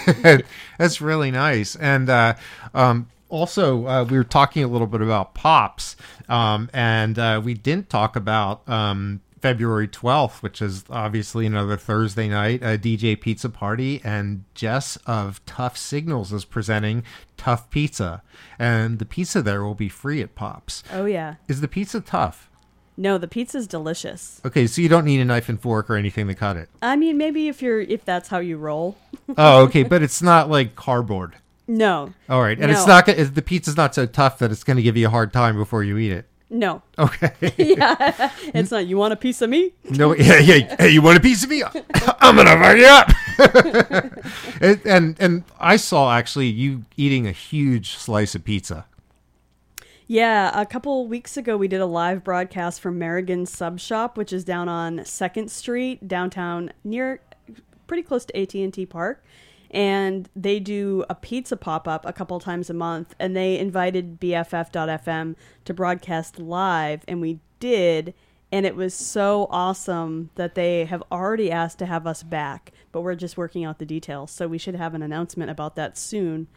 That's 0.78 1.00
really 1.00 1.30
nice. 1.30 1.76
And 1.76 2.10
uh, 2.10 2.34
um, 2.74 3.08
also, 3.28 3.86
uh, 3.86 4.04
we 4.04 4.16
were 4.16 4.24
talking 4.24 4.64
a 4.64 4.66
little 4.66 4.86
bit 4.86 5.00
about 5.00 5.34
pops, 5.34 5.96
um, 6.28 6.68
and 6.72 7.18
uh, 7.18 7.40
we 7.42 7.54
didn't 7.54 7.88
talk 7.88 8.16
about 8.16 8.68
um, 8.68 9.20
February 9.42 9.88
twelfth, 9.88 10.42
which 10.42 10.62
is 10.62 10.84
obviously 10.88 11.44
another 11.44 11.76
Thursday 11.76 12.28
night, 12.28 12.62
a 12.62 12.78
DJ 12.78 13.20
pizza 13.20 13.50
party, 13.50 14.00
and 14.04 14.44
Jess 14.54 14.96
of 15.04 15.44
Tough 15.44 15.76
Signals 15.76 16.32
is 16.32 16.44
presenting 16.44 17.02
Tough 17.36 17.68
Pizza, 17.68 18.22
and 18.58 19.00
the 19.00 19.04
pizza 19.04 19.42
there 19.42 19.64
will 19.64 19.74
be 19.74 19.88
free 19.88 20.22
at 20.22 20.34
Pops. 20.36 20.84
Oh 20.92 21.04
yeah. 21.04 21.34
Is 21.48 21.60
the 21.60 21.68
pizza 21.68 22.00
tough? 22.00 22.48
No, 22.96 23.18
the 23.18 23.26
pizza's 23.26 23.66
delicious. 23.66 24.40
Okay, 24.44 24.66
so 24.66 24.80
you 24.82 24.88
don't 24.88 25.04
need 25.04 25.20
a 25.20 25.24
knife 25.24 25.48
and 25.48 25.60
fork 25.60 25.90
or 25.90 25.96
anything 25.96 26.28
to 26.28 26.34
cut 26.34 26.56
it. 26.56 26.68
I 26.82 26.94
mean, 26.94 27.16
maybe 27.16 27.48
if 27.48 27.62
you're 27.62 27.80
if 27.80 28.04
that's 28.04 28.28
how 28.28 28.38
you 28.38 28.56
roll. 28.56 28.96
Oh, 29.38 29.62
okay, 29.62 29.82
but 29.82 30.02
it's 30.02 30.20
not 30.20 30.50
like 30.50 30.74
cardboard. 30.74 31.36
No. 31.66 32.12
All 32.28 32.42
right, 32.42 32.58
and 32.58 32.70
it's 32.70 32.86
not 32.86 33.06
the 33.06 33.42
pizza's 33.42 33.76
not 33.76 33.94
so 33.94 34.04
tough 34.04 34.38
that 34.40 34.50
it's 34.52 34.64
going 34.64 34.76
to 34.76 34.82
give 34.82 34.96
you 34.96 35.06
a 35.06 35.10
hard 35.10 35.32
time 35.32 35.56
before 35.56 35.82
you 35.82 35.96
eat 35.96 36.12
it. 36.12 36.26
No. 36.52 36.82
Okay. 36.98 37.32
yeah. 37.56 38.30
It's 38.52 38.70
not. 38.70 38.86
You 38.86 38.98
want 38.98 39.14
a 39.14 39.16
piece 39.16 39.40
of 39.40 39.48
me? 39.48 39.72
No, 39.88 40.14
yeah, 40.14 40.38
yeah. 40.38 40.76
Hey, 40.78 40.90
you 40.90 41.00
want 41.00 41.16
a 41.16 41.20
piece 41.20 41.42
of 41.42 41.48
me? 41.48 41.62
I'm 42.20 42.36
gonna 42.36 42.50
fuck 42.50 42.76
you 42.76 42.86
up. 42.86 44.12
and, 44.60 44.80
and 44.86 45.16
and 45.18 45.44
I 45.58 45.76
saw 45.76 46.12
actually 46.12 46.48
you 46.48 46.84
eating 46.94 47.26
a 47.26 47.32
huge 47.32 47.96
slice 47.96 48.34
of 48.34 48.44
pizza. 48.44 48.84
Yeah, 50.06 50.60
a 50.60 50.66
couple 50.66 51.06
weeks 51.06 51.38
ago 51.38 51.56
we 51.56 51.68
did 51.68 51.80
a 51.80 51.86
live 51.86 52.22
broadcast 52.22 52.82
from 52.82 52.98
Merigan's 52.98 53.50
Sub 53.50 53.80
Shop, 53.80 54.18
which 54.18 54.30
is 54.30 54.44
down 54.44 54.68
on 54.68 55.06
Second 55.06 55.50
Street, 55.50 56.06
downtown, 56.06 56.70
near, 56.84 57.22
pretty 57.86 58.02
close 58.02 58.26
to 58.26 58.38
AT 58.38 58.52
and 58.54 58.74
T 58.74 58.84
Park, 58.84 59.24
and 59.72 60.28
they 60.36 60.60
do 60.60 61.04
a 61.08 61.14
pizza 61.14 61.56
pop 61.56 61.88
up 61.88 62.04
a 62.04 62.12
couple 62.12 62.38
times 62.38 62.68
a 62.68 62.74
month, 62.74 63.14
and 63.18 63.34
they 63.34 63.58
invited 63.58 64.20
BFF.FM 64.20 65.34
to 65.64 65.74
broadcast 65.74 66.38
live, 66.38 67.04
and 67.08 67.20
we 67.20 67.40
did, 67.58 68.12
and 68.50 68.66
it 68.66 68.76
was 68.76 68.92
so 68.92 69.46
awesome 69.50 70.30
that 70.34 70.54
they 70.54 70.84
have 70.84 71.02
already 71.10 71.50
asked 71.50 71.78
to 71.78 71.86
have 71.86 72.06
us 72.06 72.22
back, 72.22 72.72
but 72.92 73.00
we're 73.00 73.14
just 73.14 73.38
working 73.38 73.64
out 73.64 73.78
the 73.78 73.86
details, 73.86 74.30
so 74.30 74.46
we 74.46 74.58
should 74.58 74.74
have 74.74 74.94
an 74.94 75.02
announcement 75.02 75.50
about 75.50 75.74
that 75.76 75.96
soon, 75.96 76.48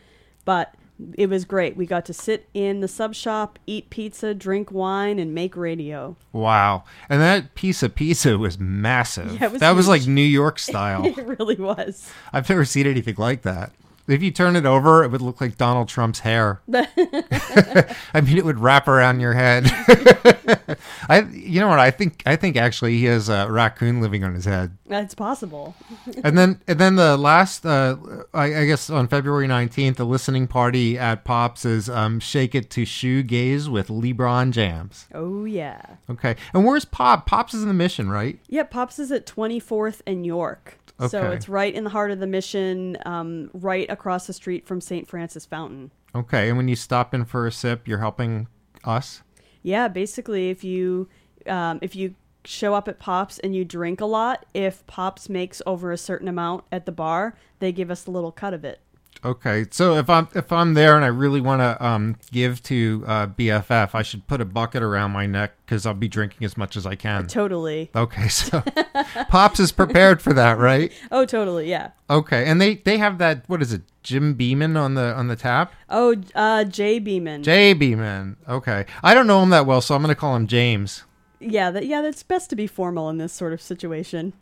but 0.43 0.75
it 1.15 1.29
was 1.29 1.45
great. 1.45 1.75
We 1.75 1.85
got 1.85 2.05
to 2.05 2.13
sit 2.13 2.47
in 2.53 2.79
the 2.81 2.87
sub 2.87 3.13
shop, 3.13 3.59
eat 3.67 3.89
pizza, 3.89 4.33
drink 4.33 4.71
wine, 4.71 5.19
and 5.19 5.33
make 5.33 5.55
radio. 5.57 6.15
Wow, 6.31 6.83
and 7.09 7.21
that 7.21 7.55
piece 7.55 7.83
of 7.83 7.95
pizza 7.95 8.37
was 8.37 8.59
massive. 8.59 9.39
Yeah, 9.39 9.47
was 9.47 9.59
that 9.59 9.71
was 9.75 9.87
like. 9.87 10.07
New 10.07 10.21
York 10.21 10.59
style. 10.59 11.05
it 11.05 11.17
really 11.17 11.55
was. 11.55 12.09
I've 12.31 12.47
never 12.49 12.65
seen 12.65 12.87
anything 12.87 13.15
like 13.17 13.41
that. 13.41 13.71
If 14.07 14.21
you 14.21 14.31
turn 14.31 14.55
it 14.55 14.65
over, 14.65 15.03
it 15.03 15.11
would 15.11 15.21
look 15.21 15.41
like 15.41 15.57
Donald 15.57 15.87
Trump's 15.87 16.19
hair. 16.19 16.61
I 16.73 18.21
mean, 18.21 18.37
it 18.37 18.45
would 18.45 18.59
wrap 18.59 18.87
around 18.87 19.19
your 19.19 19.33
head. 19.33 19.65
I, 21.09 21.21
you 21.31 21.59
know 21.59 21.67
what? 21.67 21.79
I 21.79 21.91
think, 21.91 22.21
I 22.25 22.35
think 22.35 22.55
actually 22.55 22.97
he 22.97 23.05
has 23.05 23.29
a 23.29 23.47
raccoon 23.49 24.01
living 24.01 24.23
on 24.23 24.33
his 24.33 24.45
head. 24.45 24.77
That's 24.87 25.15
possible. 25.15 25.75
And 26.23 26.37
then, 26.37 26.61
and 26.67 26.79
then 26.79 26.95
the 26.95 27.17
last, 27.17 27.65
uh, 27.65 27.97
I, 28.33 28.61
I 28.61 28.65
guess 28.65 28.89
on 28.89 29.07
February 29.07 29.47
nineteenth, 29.47 29.97
the 29.97 30.05
listening 30.05 30.47
party 30.47 30.97
at 30.97 31.23
Pops 31.23 31.65
is 31.65 31.89
um, 31.89 32.19
"Shake 32.19 32.53
It 32.53 32.69
to 32.71 32.85
Shoe 32.85 33.23
Gaze" 33.23 33.67
with 33.67 33.87
LeBron 33.87 34.51
Jams. 34.51 35.07
Oh 35.13 35.45
yeah. 35.45 35.81
Okay, 36.09 36.35
and 36.53 36.65
where's 36.65 36.85
Pop? 36.85 37.25
Pops 37.25 37.53
is 37.53 37.63
in 37.63 37.67
the 37.67 37.73
Mission, 37.73 38.09
right? 38.09 38.39
Yep, 38.47 38.71
Pops 38.71 38.99
is 38.99 39.11
at 39.11 39.25
24th 39.25 40.01
and 40.05 40.25
York. 40.25 40.77
So 41.09 41.31
it's 41.31 41.49
right 41.49 41.73
in 41.73 41.83
the 41.83 41.89
heart 41.89 42.11
of 42.11 42.19
the 42.19 42.27
mission, 42.27 42.97
um, 43.05 43.49
right 43.53 43.89
across 43.89 44.27
the 44.27 44.33
street 44.33 44.65
from 44.65 44.79
St. 44.79 45.07
Francis 45.07 45.45
Fountain. 45.45 45.91
Okay, 46.13 46.47
and 46.47 46.57
when 46.57 46.67
you 46.67 46.75
stop 46.75 47.13
in 47.13 47.25
for 47.25 47.45
a 47.45 47.51
sip, 47.51 47.87
you're 47.87 47.99
helping 47.99 48.47
us. 48.85 49.21
Yeah, 49.61 49.87
basically, 49.89 50.49
if 50.49 50.63
you 50.63 51.09
um, 51.47 51.79
if 51.81 51.95
you 51.95 52.15
show 52.45 52.73
up 52.73 52.87
at 52.87 52.99
Pops 52.99 53.39
and 53.39 53.55
you 53.55 53.65
drink 53.65 53.99
a 53.99 54.05
lot, 54.05 54.45
if 54.53 54.85
Pops 54.87 55.27
makes 55.27 55.61
over 55.65 55.91
a 55.91 55.97
certain 55.97 56.27
amount 56.27 56.63
at 56.71 56.85
the 56.85 56.91
bar, 56.91 57.35
they 57.59 57.71
give 57.71 57.91
us 57.91 58.05
a 58.05 58.11
little 58.11 58.31
cut 58.31 58.53
of 58.53 58.63
it. 58.63 58.79
Okay, 59.25 59.65
so 59.71 59.95
if 59.97 60.07
I'm 60.07 60.27
if 60.35 60.51
I'm 60.51 60.75
there 60.75 60.95
and 60.95 61.03
I 61.03 61.07
really 61.07 61.41
want 61.41 61.59
to 61.59 61.83
um, 61.83 62.15
give 62.31 62.61
to 62.63 63.03
uh, 63.07 63.25
BFF, 63.25 63.95
I 63.95 64.03
should 64.03 64.27
put 64.27 64.39
a 64.39 64.45
bucket 64.45 64.83
around 64.83 65.11
my 65.13 65.25
neck 65.25 65.53
because 65.65 65.87
I'll 65.87 65.95
be 65.95 66.07
drinking 66.07 66.45
as 66.45 66.55
much 66.55 66.77
as 66.77 66.85
I 66.85 66.93
can. 66.93 67.25
Totally. 67.25 67.89
Okay, 67.95 68.27
so 68.27 68.63
Pops 69.29 69.59
is 69.59 69.71
prepared 69.71 70.21
for 70.21 70.31
that, 70.33 70.59
right? 70.59 70.93
Oh, 71.11 71.25
totally. 71.25 71.67
Yeah. 71.67 71.89
Okay, 72.07 72.45
and 72.45 72.61
they 72.61 72.75
they 72.75 72.99
have 72.99 73.17
that 73.17 73.49
what 73.49 73.63
is 73.63 73.73
it, 73.73 73.81
Jim 74.03 74.35
Beeman 74.35 74.77
on 74.77 74.93
the 74.93 75.15
on 75.15 75.27
the 75.27 75.35
tap? 75.35 75.73
Oh, 75.89 76.15
uh, 76.35 76.63
Jay 76.63 76.99
Beeman. 76.99 77.41
Jay 77.41 77.73
Beeman. 77.73 78.37
Okay, 78.47 78.85
I 79.01 79.15
don't 79.15 79.25
know 79.25 79.41
him 79.41 79.49
that 79.49 79.65
well, 79.65 79.81
so 79.81 79.95
I'm 79.95 80.01
gonna 80.01 80.13
call 80.13 80.35
him 80.35 80.45
James. 80.45 81.03
Yeah, 81.39 81.71
that, 81.71 81.85
yeah, 81.85 82.01
that's 82.01 82.23
best 82.23 82.49
to 82.51 82.55
be 82.55 82.67
formal 82.67 83.09
in 83.09 83.17
this 83.17 83.33
sort 83.33 83.53
of 83.53 83.61
situation. 83.61 84.33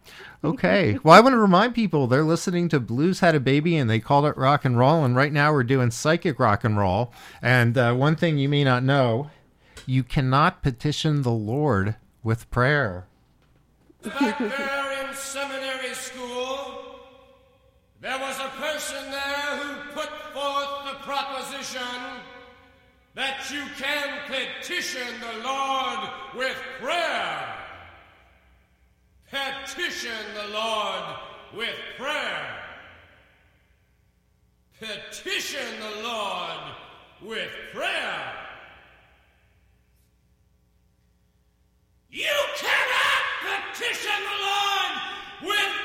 Okay. 0.44 0.98
well, 1.03 1.15
I 1.15 1.20
want 1.20 1.34
to 1.34 1.38
remind 1.38 1.76
people 1.76 2.07
they're 2.07 2.24
listening 2.24 2.70
to 2.70 2.80
Blues 2.80 3.20
Had 3.20 3.36
a 3.36 3.40
Baby 3.40 3.78
and 3.78 3.90
they 3.90 3.99
called 3.99 4.26
it 4.26 4.38
rock 4.38 4.65
and 4.65 4.78
roll. 4.78 5.03
And 5.03 5.15
right 5.15 5.34
now 5.34 5.52
we're 5.52 5.64
doing 5.64 5.91
psychic 5.91 6.40
rock 6.40 6.64
and 6.64 6.78
roll. 6.78 7.11
And 7.41 7.78
uh, 7.78 7.94
one 7.94 8.15
thing 8.15 8.38
you 8.38 8.49
may 8.49 8.64
not 8.64 8.84
know 8.84 9.30
you 9.86 10.03
cannot 10.03 10.64
petition 10.64 11.24
the 11.24 11.32
Lord 11.32 11.95
with 12.24 12.49
prayer. 12.52 13.07
Back 14.03 14.38
there 14.40 15.07
in 15.07 15.14
seminary 15.14 15.94
school, 15.94 16.99
there 18.02 18.20
was 18.20 18.38
a 18.40 18.49
person 18.60 19.11
there 19.11 19.57
who 19.57 19.91
put 19.94 20.10
forth 20.34 20.86
the 20.86 20.99
proposition 21.03 21.82
that 23.15 23.49
you 23.52 23.61
can 23.77 24.10
petition 24.27 25.07
the 25.19 25.44
Lord 25.44 26.10
with 26.35 26.57
prayer. 26.81 27.56
Petition 29.30 30.11
the 30.35 30.53
Lord 30.53 31.03
with 31.56 31.76
prayer. 31.98 32.60
Petition 34.80 35.68
the 35.80 36.03
Lord 36.03 36.60
with 37.22 37.52
prayer. 37.73 38.34
You 42.10 42.35
cannot 42.57 43.72
petition 43.73 44.11
the 44.11 44.45
Lord 44.45 45.56
with 45.56 45.82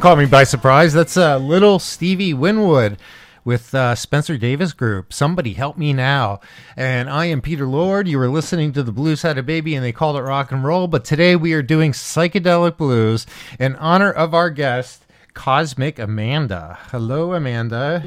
one 0.00 0.12
caught 0.12 0.18
me 0.18 0.24
by 0.24 0.44
surprise. 0.44 0.94
That's 0.94 1.18
uh, 1.18 1.36
little 1.36 1.78
Stevie 1.78 2.32
Winwood 2.32 2.96
with 3.44 3.74
uh, 3.74 3.94
Spencer 3.94 4.38
Davis 4.38 4.72
Group. 4.72 5.12
Somebody 5.12 5.52
help 5.52 5.76
me 5.76 5.92
now. 5.92 6.40
And 6.74 7.10
I 7.10 7.26
am 7.26 7.42
Peter 7.42 7.66
Lord. 7.66 8.08
You 8.08 8.16
were 8.16 8.30
listening 8.30 8.72
to 8.72 8.82
the 8.82 8.92
Blues 8.92 9.20
Had 9.20 9.36
a 9.36 9.42
Baby 9.42 9.74
and 9.74 9.84
they 9.84 9.92
called 9.92 10.16
it 10.16 10.22
rock 10.22 10.52
and 10.52 10.64
roll. 10.64 10.86
But 10.86 11.04
today 11.04 11.36
we 11.36 11.52
are 11.52 11.60
doing 11.60 11.92
psychedelic 11.92 12.78
blues 12.78 13.26
in 13.58 13.76
honor 13.76 14.10
of 14.10 14.32
our 14.32 14.48
guest, 14.48 15.04
Cosmic 15.34 15.98
Amanda. 15.98 16.78
Hello, 16.90 17.34
Amanda. 17.34 18.02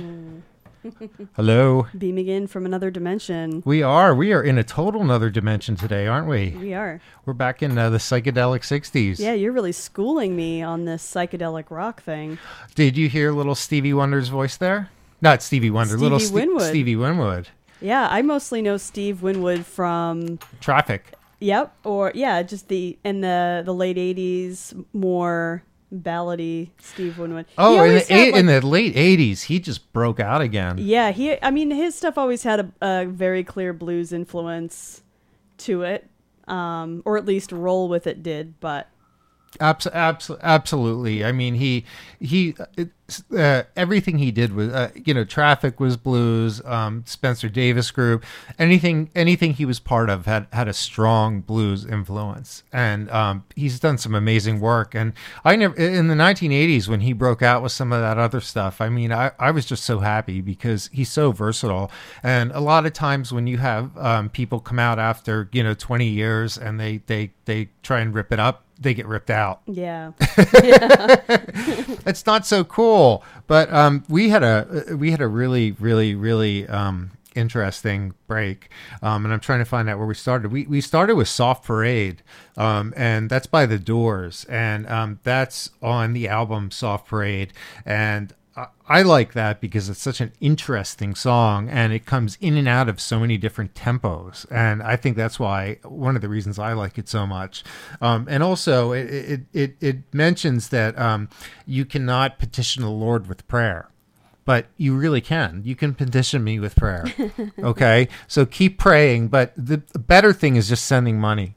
Hello. 1.36 1.88
Beaming 1.98 2.28
in 2.28 2.48
from 2.48 2.66
another 2.66 2.92
dimension. 2.92 3.62
We 3.66 3.82
are. 3.84 4.14
We 4.14 4.34
are 4.34 4.44
in 4.44 4.58
a 4.58 4.64
total 4.64 5.02
another 5.02 5.30
dimension 5.30 5.76
today, 5.76 6.08
aren't 6.08 6.28
we? 6.28 6.52
We 6.52 6.74
are. 6.74 7.02
We're 7.26 7.34
back 7.34 7.64
in 7.64 7.78
uh, 7.78 7.90
the 7.90 7.98
psychedelic 7.98 8.62
60s. 8.62 9.20
Yeah, 9.20 9.34
you're 9.34 9.52
really 9.52 9.72
schooling 9.72 10.36
me 10.36 10.62
on 10.62 10.86
this 10.86 11.04
psychedelic 11.04 11.66
rock 11.70 12.02
thing. 12.02 12.38
Did 12.76 12.98
you 12.98 13.10
hear 13.10 13.32
little 13.32 13.56
Stevie 13.56 13.94
Wonder's 13.94 14.28
voice 14.30 14.58
there? 14.58 14.90
Not 15.22 15.42
Stevie 15.42 15.70
Wonder, 15.72 15.98
little 15.98 16.20
Stevie 16.20 16.30
Ste- 16.30 16.34
Winwood. 16.34 16.70
Stevie 16.70 16.96
Winwood. 16.96 17.48
Yeah, 17.80 18.08
I 18.10 18.22
mostly 18.22 18.62
know 18.62 18.78
Steve 18.78 19.22
Winwood 19.22 19.66
from 19.66 20.40
Traffic. 20.60 21.14
Yep, 21.40 21.74
or 21.84 22.12
yeah, 22.16 22.42
just 22.44 22.68
the 22.70 22.98
in 23.04 23.22
the 23.22 23.62
the 23.66 23.74
late 23.74 23.98
'80s, 23.98 24.86
more 24.94 25.64
ballady 25.94 26.70
Steve 26.80 27.18
Winwood. 27.18 27.46
Oh, 27.58 27.84
in 27.84 27.94
the, 27.94 28.00
had, 28.00 28.12
eight, 28.12 28.36
in 28.36 28.46
the 28.48 28.66
late 28.66 28.96
80s, 28.96 29.44
he 29.44 29.60
just 29.60 29.92
broke 29.94 30.20
out 30.20 30.42
again. 30.42 30.78
yeah, 30.80 31.12
he. 31.12 31.42
I 31.42 31.52
mean, 31.52 31.72
his 31.72 31.96
stuff 31.96 32.18
always 32.18 32.44
had 32.44 32.60
a, 32.60 32.72
a 32.82 33.06
very 33.06 33.44
clear 33.44 33.74
blues 33.74 34.14
influence 34.14 35.04
to 35.60 35.84
it, 35.84 36.10
um, 36.48 37.02
or 37.06 37.18
at 37.18 37.26
least 37.26 37.52
roll 37.52 37.88
with 37.88 38.08
it 38.08 38.24
did. 38.24 38.60
But 38.60 38.90
Abs- 39.60 39.88
abs- 39.88 40.32
absolutely. 40.42 41.24
I 41.24 41.32
mean, 41.32 41.56
he 41.56 41.86
he 42.20 42.56
uh, 43.38 43.64
everything 43.76 44.18
he 44.18 44.32
did 44.32 44.54
was 44.54 44.70
uh, 44.70 44.90
you 44.96 45.14
know, 45.14 45.24
Traffic 45.24 45.80
was 45.80 45.98
blues. 45.98 46.62
Um, 46.66 47.04
Spencer 47.06 47.50
Davis 47.50 47.92
Group, 47.92 48.24
anything 48.58 49.10
anything 49.14 49.54
he 49.54 49.66
was 49.66 49.80
part 49.80 50.10
of 50.10 50.26
had 50.26 50.48
had 50.54 50.68
a 50.68 50.74
strong 50.74 51.42
blues 51.42 51.86
influence, 51.86 52.64
and 52.72 53.10
um, 53.12 53.44
he's 53.56 53.80
done 53.80 53.98
some 53.98 54.16
amazing 54.16 54.60
work. 54.60 54.96
And 54.96 55.14
I 55.44 55.56
never 55.56 55.76
in 55.76 56.08
the 56.08 56.16
1980s 56.16 56.88
when 56.88 57.02
he 57.02 57.14
broke 57.14 57.42
out 57.42 57.62
with 57.62 57.72
some 57.72 57.92
of 57.92 58.02
that 58.02 58.18
other 58.18 58.42
stuff. 58.42 58.82
I 58.82 58.90
mean, 58.90 59.12
I 59.12 59.32
I 59.38 59.52
was 59.52 59.66
just 59.66 59.84
so 59.84 60.00
happy 60.00 60.42
because 60.42 60.90
he's 60.94 61.12
so 61.12 61.32
versatile. 61.32 61.92
And 62.24 62.52
a 62.52 62.60
lot 62.60 62.86
of 62.86 62.94
times 62.94 63.34
when 63.34 63.48
you 63.48 63.58
have 63.58 63.96
um, 63.98 64.30
people 64.30 64.60
come 64.60 64.80
out 64.80 65.00
after 65.00 65.50
you 65.52 65.64
know 65.64 65.74
20 65.74 66.08
years 66.08 66.58
and 66.58 66.80
they 66.80 67.02
they 67.08 67.32
they 67.46 67.70
try 67.82 68.00
and 68.00 68.14
rip 68.14 68.32
it 68.32 68.40
up 68.40 68.64
they 68.84 68.94
get 68.94 69.08
ripped 69.08 69.30
out. 69.30 69.62
yeah, 70.64 71.18
It's 72.06 72.26
not 72.26 72.46
so 72.46 72.64
cool. 72.64 73.24
But 73.48 73.72
um, 73.74 74.04
we 74.10 74.30
had 74.30 74.44
a 74.44 74.96
we 74.98 75.12
had 75.12 75.22
a 75.22 75.28
really 75.28 75.72
really 75.74 76.16
really 76.16 76.68
um, 76.68 77.12
interesting 77.36 78.14
break, 78.28 78.70
um, 79.02 79.26
and 79.26 79.34
I'm 79.34 79.40
trying 79.40 79.60
to 79.60 79.66
find 79.66 79.90
out 79.90 79.98
where 79.98 80.08
we 80.08 80.16
started. 80.16 80.52
We 80.52 80.66
we 80.68 80.82
started 80.82 81.16
with 81.16 81.28
Soft 81.28 81.66
Parade, 81.66 82.22
um, 82.58 82.94
and 82.96 83.30
that's 83.30 83.48
by 83.48 83.66
The 83.66 83.80
Doors, 83.80 84.46
and 84.50 84.88
um, 84.88 85.20
that's 85.24 85.72
on 85.82 86.14
the 86.14 86.28
album 86.28 86.72
Soft 86.72 87.08
Parade, 87.08 87.54
and. 87.86 88.34
I- 88.56 88.68
I 88.88 89.02
like 89.02 89.34
that 89.34 89.60
because 89.60 89.90
it's 89.90 90.02
such 90.02 90.22
an 90.22 90.32
interesting 90.40 91.16
song 91.16 91.70
and 91.70 91.92
it 91.92 92.06
comes 92.06 92.38
in 92.40 92.56
and 92.56 92.68
out 92.68 92.88
of 92.88 93.02
so 93.02 93.20
many 93.20 93.38
different 93.38 93.74
tempos. 93.74 94.46
And 94.52 94.84
I 94.84 94.96
think 94.96 95.18
that's 95.18 95.40
why 95.40 95.78
one 95.84 96.16
of 96.16 96.22
the 96.22 96.30
reasons 96.30 96.60
I 96.60 96.74
like 96.74 96.98
it 97.00 97.10
so 97.10 97.26
much. 97.26 97.64
Um, 98.02 98.28
and 98.30 98.44
also, 98.44 98.92
it, 98.92 99.08
it, 99.12 99.42
it, 99.54 99.76
it 99.82 99.98
mentions 100.14 100.70
that 100.70 100.98
um, 101.00 101.30
you 101.66 101.84
cannot 101.86 102.38
petition 102.38 102.84
the 102.84 102.90
Lord 102.92 103.28
with 103.28 103.48
prayer. 103.48 103.90
But 104.46 104.66
you 104.78 104.96
really 104.96 105.22
can. 105.22 105.62
You 105.64 105.74
can 105.76 105.96
petition 105.96 106.44
me 106.44 106.60
with 106.60 106.76
prayer. 106.76 107.06
Okay. 107.60 108.10
so 108.28 108.46
keep 108.46 108.78
praying. 108.78 109.30
But 109.30 109.54
the 109.56 109.82
the 109.94 110.00
better 110.00 110.34
thing 110.34 110.58
is 110.58 110.68
just 110.68 110.86
sending 110.86 111.18
money. 111.20 111.56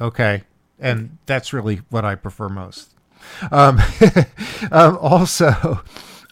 Okay. 0.00 0.42
And 0.78 1.16
that's 1.26 1.52
really 1.54 1.80
what 1.88 2.04
I 2.04 2.14
prefer 2.14 2.48
most. 2.50 2.94
Um, 3.50 3.80
um, 4.70 4.98
also, 5.00 5.82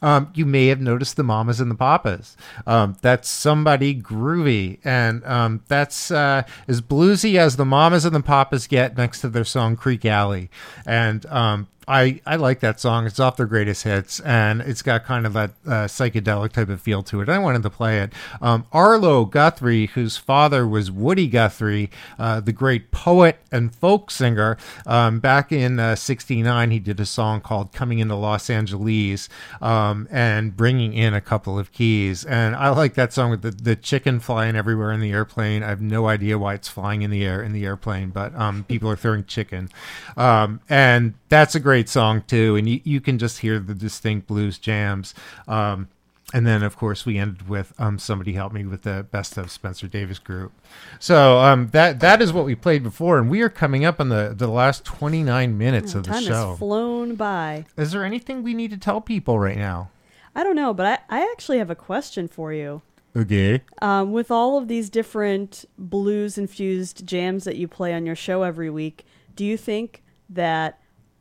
um, 0.02 0.30
you 0.34 0.46
may 0.46 0.66
have 0.68 0.80
noticed 0.80 1.16
the 1.16 1.24
mamas 1.24 1.60
and 1.60 1.70
the 1.70 1.74
papas. 1.74 2.36
Um, 2.66 2.96
that's 3.02 3.28
somebody 3.28 3.94
groovy, 3.94 4.78
and 4.84 5.24
um, 5.24 5.62
that's 5.68 6.10
uh, 6.10 6.42
as 6.66 6.80
bluesy 6.80 7.36
as 7.36 7.56
the 7.56 7.64
mamas 7.64 8.04
and 8.04 8.14
the 8.14 8.22
papas 8.22 8.66
get 8.66 8.96
next 8.96 9.20
to 9.22 9.28
their 9.28 9.44
song 9.44 9.76
"Creeque 9.76 10.06
Alley." 10.06 10.50
And 10.86 11.26
um, 11.26 11.68
I 11.88 12.20
I 12.26 12.36
like 12.36 12.60
that 12.60 12.78
song. 12.78 13.06
It's 13.06 13.18
off 13.18 13.36
their 13.36 13.46
greatest 13.46 13.82
hits, 13.84 14.20
and 14.20 14.60
it's 14.60 14.82
got 14.82 15.04
kind 15.04 15.26
of 15.26 15.32
that 15.32 15.52
uh, 15.66 15.70
psychedelic 15.86 16.52
type 16.52 16.68
of 16.68 16.80
feel 16.80 17.02
to 17.04 17.22
it. 17.22 17.28
I 17.30 17.38
wanted 17.38 17.62
to 17.62 17.70
play 17.70 18.00
it. 18.00 18.12
Um, 18.42 18.66
Arlo 18.72 19.24
Guthrie, 19.24 19.86
whose 19.86 20.18
father 20.18 20.68
was 20.68 20.90
Woody 20.90 21.26
Guthrie, 21.26 21.90
uh, 22.18 22.40
the 22.40 22.52
great 22.52 22.90
poet 22.90 23.38
and 23.50 23.74
folk 23.74 24.10
singer, 24.10 24.58
um, 24.86 25.18
back 25.18 25.50
in 25.50 25.80
uh, 25.80 25.96
'69, 25.96 26.70
he 26.70 26.78
did 26.78 27.00
a 27.00 27.06
song 27.06 27.40
called 27.40 27.72
"Coming 27.72 28.00
into 28.00 28.14
Los 28.14 28.50
Angeles" 28.50 29.30
um, 29.62 30.06
and 30.10 30.54
bringing 30.54 30.92
in 30.92 31.14
a 31.14 31.22
couple 31.22 31.58
of 31.58 31.72
keys. 31.72 32.22
And 32.24 32.54
I 32.54 32.68
like 32.68 32.94
that 32.94 33.14
song 33.14 33.30
with 33.30 33.40
the, 33.40 33.50
the 33.50 33.76
chicken 33.76 34.20
flying 34.20 34.56
everywhere 34.56 34.92
in 34.92 35.00
the 35.00 35.12
airplane. 35.12 35.62
I 35.62 35.68
have 35.68 35.80
no 35.80 36.06
idea 36.06 36.38
why 36.38 36.52
it's 36.52 36.68
flying 36.68 37.00
in 37.00 37.10
the 37.10 37.24
air 37.24 37.42
in 37.42 37.52
the 37.52 37.64
airplane, 37.64 38.10
but 38.10 38.34
um, 38.34 38.64
people 38.64 38.90
are 38.90 38.96
throwing 38.96 39.24
chicken, 39.24 39.70
um, 40.18 40.60
and 40.68 41.14
that's 41.30 41.54
a 41.54 41.60
great 41.60 41.77
song 41.86 42.22
too. 42.26 42.56
And 42.56 42.66
you, 42.66 42.80
you 42.82 43.00
can 43.00 43.18
just 43.18 43.40
hear 43.40 43.58
the 43.58 43.74
distinct 43.74 44.26
blues 44.26 44.58
jams. 44.58 45.14
Um, 45.46 45.88
and 46.34 46.46
then, 46.46 46.62
of 46.62 46.76
course, 46.76 47.06
we 47.06 47.16
ended 47.16 47.48
with 47.48 47.72
um, 47.78 47.98
"Somebody 47.98 48.32
Help 48.34 48.52
Me" 48.52 48.66
with 48.66 48.82
the 48.82 49.06
best 49.10 49.38
of 49.38 49.50
Spencer 49.50 49.86
Davis 49.86 50.18
Group. 50.18 50.52
So 50.98 51.38
um, 51.38 51.68
that 51.68 52.00
that 52.00 52.20
is 52.20 52.32
what 52.32 52.44
we 52.44 52.54
played 52.54 52.82
before, 52.82 53.18
and 53.18 53.30
we 53.30 53.40
are 53.40 53.48
coming 53.48 53.84
up 53.84 53.98
on 53.98 54.10
the 54.10 54.34
the 54.36 54.48
last 54.48 54.84
twenty 54.84 55.22
nine 55.22 55.56
minutes 55.56 55.94
of 55.94 56.04
the 56.04 56.10
time 56.10 56.22
show. 56.24 56.50
has 56.50 56.58
flown 56.58 57.14
by. 57.14 57.64
Is 57.78 57.92
there 57.92 58.04
anything 58.04 58.42
we 58.42 58.52
need 58.52 58.70
to 58.72 58.76
tell 58.76 59.00
people 59.00 59.38
right 59.38 59.56
now? 59.56 59.90
I 60.34 60.44
don't 60.44 60.56
know, 60.56 60.74
but 60.74 60.86
I, 61.08 61.20
I 61.20 61.22
actually 61.32 61.58
have 61.58 61.70
a 61.70 61.74
question 61.74 62.28
for 62.28 62.52
you. 62.52 62.82
Okay. 63.16 63.62
Um, 63.80 64.12
with 64.12 64.30
all 64.30 64.58
of 64.58 64.68
these 64.68 64.90
different 64.90 65.64
blues 65.78 66.36
infused 66.36 67.06
jams 67.06 67.44
that 67.44 67.56
you 67.56 67.66
play 67.66 67.94
on 67.94 68.04
your 68.04 68.14
show 68.14 68.42
every 68.42 68.68
week, 68.68 69.06
do 69.34 69.44
you 69.44 69.56
think 69.56 70.02
that 70.28 70.78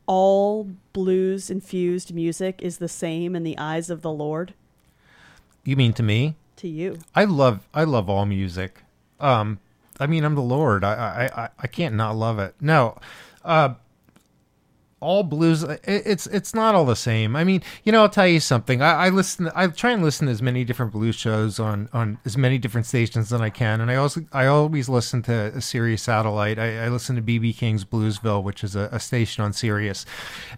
all 0.07 0.69
blues 0.93 1.49
infused 1.49 2.13
music 2.13 2.59
is 2.61 2.77
the 2.77 2.87
same 2.87 3.35
in 3.35 3.43
the 3.43 3.57
eyes 3.57 3.89
of 3.89 4.01
the 4.01 4.11
Lord 4.11 4.53
You 5.63 5.75
mean 5.75 5.93
to 5.93 6.03
me? 6.03 6.35
to 6.57 6.67
you? 6.67 6.97
I 7.13 7.25
love 7.25 7.67
I 7.73 7.83
love 7.83 8.09
all 8.09 8.25
music. 8.25 8.81
Um, 9.19 9.59
I 9.99 10.07
mean, 10.07 10.23
I'm 10.23 10.33
the 10.35 10.41
Lord. 10.41 10.83
I 10.83 10.93
I 11.35 11.43
I, 11.43 11.49
I 11.59 11.67
can't 11.67 11.93
not 11.95 12.15
love 12.15 12.39
it. 12.39 12.55
No, 12.59 12.97
uh, 13.45 13.75
all 14.99 15.23
blues. 15.23 15.63
It's 15.83 16.25
it's 16.27 16.53
not 16.53 16.73
all 16.73 16.85
the 16.85 16.95
same. 16.95 17.35
I 17.35 17.43
mean, 17.43 17.61
you 17.83 17.91
know, 17.91 18.01
I'll 18.01 18.09
tell 18.09 18.27
you 18.27 18.39
something. 18.39 18.81
I, 18.81 19.05
I 19.05 19.09
listen. 19.09 19.49
I 19.55 19.67
try 19.67 19.91
and 19.91 20.03
listen 20.03 20.27
to 20.27 20.31
as 20.31 20.41
many 20.41 20.63
different 20.63 20.91
blues 20.91 21.15
shows 21.15 21.59
on 21.59 21.89
on 21.93 22.17
as 22.25 22.37
many 22.37 22.57
different 22.57 22.87
stations 22.87 23.29
that 23.29 23.41
I 23.41 23.49
can, 23.49 23.81
and 23.81 23.91
I 23.91 23.95
also 23.95 24.25
I 24.33 24.47
always 24.47 24.89
listen 24.89 25.21
to 25.23 25.51
a 25.55 25.61
Sirius 25.61 26.03
satellite. 26.03 26.57
I, 26.57 26.85
I 26.85 26.89
listen 26.89 27.15
to 27.15 27.21
BB 27.21 27.57
King's 27.57 27.85
Bluesville, 27.85 28.43
which 28.43 28.63
is 28.63 28.75
a, 28.75 28.89
a 28.91 28.99
station 28.99 29.43
on 29.43 29.53
Sirius, 29.53 30.05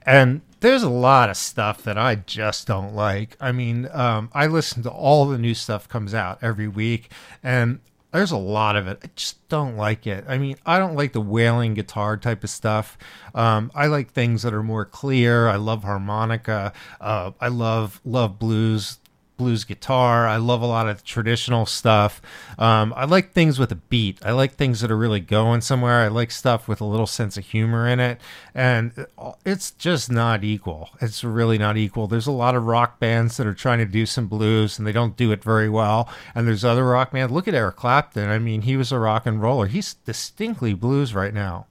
and 0.06 0.42
there's 0.62 0.84
a 0.84 0.90
lot 0.90 1.30
of 1.30 1.38
stuff 1.38 1.84
that 1.84 1.98
I 1.98 2.16
just 2.16 2.68
don't 2.68 2.96
like. 2.96 3.36
I 3.40 3.52
mean, 3.52 3.90
um, 3.92 4.30
I 4.34 4.48
listen 4.48 4.84
to 4.84 4.90
all 4.90 5.26
the 5.26 5.38
new 5.38 5.54
stuff 5.54 5.90
comes 5.90 6.14
out 6.14 6.40
every 6.42 6.68
week, 6.68 7.12
and 7.44 7.80
there's 8.12 8.32
a 8.32 8.38
lot 8.38 8.76
of 8.76 8.88
it. 8.88 9.00
I 9.04 9.10
just 9.16 9.48
don't 9.50 9.78
like 9.78 10.08
it. 10.08 10.26
I 10.28 10.38
mean, 10.38 10.58
I 10.66 10.80
don't 10.80 10.96
like 10.96 11.14
the 11.14 11.22
wailing 11.22 11.76
guitar 11.76 12.18
type 12.18 12.44
of 12.44 12.50
stuff. 12.50 12.98
Um, 13.36 13.72
I 13.76 13.88
like 13.88 14.12
things 14.12 14.42
that 14.44 14.54
are 14.54 14.64
more 14.64 14.86
clear. 14.86 15.48
I 15.48 15.58
love 15.58 15.84
harmonica. 15.84 16.74
Uh, 17.00 17.32
I 17.40 17.50
love 17.50 18.02
love 18.04 18.40
blues 18.40 19.00
blues 19.40 19.64
guitar. 19.64 20.28
I 20.28 20.36
love 20.36 20.62
a 20.62 20.68
lot 20.68 20.88
of 20.88 21.04
traditional 21.04 21.66
stuff. 21.66 22.22
Um, 22.60 22.94
I 22.96 23.06
like 23.06 23.32
things 23.32 23.58
with 23.58 23.72
a 23.72 23.76
beat. 23.76 24.20
I 24.24 24.32
like 24.32 24.54
things 24.54 24.82
that 24.82 24.92
are 24.92 24.98
really 24.98 25.22
going 25.22 25.62
somewhere. 25.62 26.02
I 26.02 26.10
like 26.10 26.30
stuff 26.30 26.68
with 26.68 26.82
a 26.82 26.86
little 26.86 27.08
sense 27.08 27.38
of 27.38 27.46
humor 27.46 27.88
in 27.88 28.00
it. 28.00 28.20
And 28.54 29.08
it's 29.46 29.72
just 29.72 30.12
not 30.12 30.44
equal. 30.44 30.90
It's 31.02 31.24
really 31.24 31.58
not 31.58 31.78
equal. 31.78 32.08
There's 32.08 32.28
a 32.28 32.32
lot 32.32 32.54
of 32.54 32.66
rock 32.66 33.00
bands 33.00 33.38
that 33.38 33.48
are 33.48 33.54
trying 33.54 33.80
to 33.80 33.86
do 33.86 34.06
some 34.06 34.28
blues 34.28 34.78
and 34.78 34.86
they 34.86 34.92
don't 34.92 35.16
do 35.16 35.32
it 35.32 35.42
very 35.42 35.70
well. 35.70 36.10
And 36.36 36.46
there's 36.46 36.66
other 36.66 36.86
rock 36.86 37.12
bands. 37.14 37.32
Look 37.32 37.48
at 37.48 37.56
Eric 37.56 37.78
Clapton. 37.78 38.30
I 38.30 38.38
mean, 38.40 38.64
he 38.64 38.76
was 38.76 38.92
a 38.92 39.00
rock 39.00 39.26
and 39.26 39.42
roller. 39.42 39.68
He's 39.68 39.94
distinctly 39.94 40.74
blues 40.74 41.16
right 41.16 41.34
now. 41.34 41.66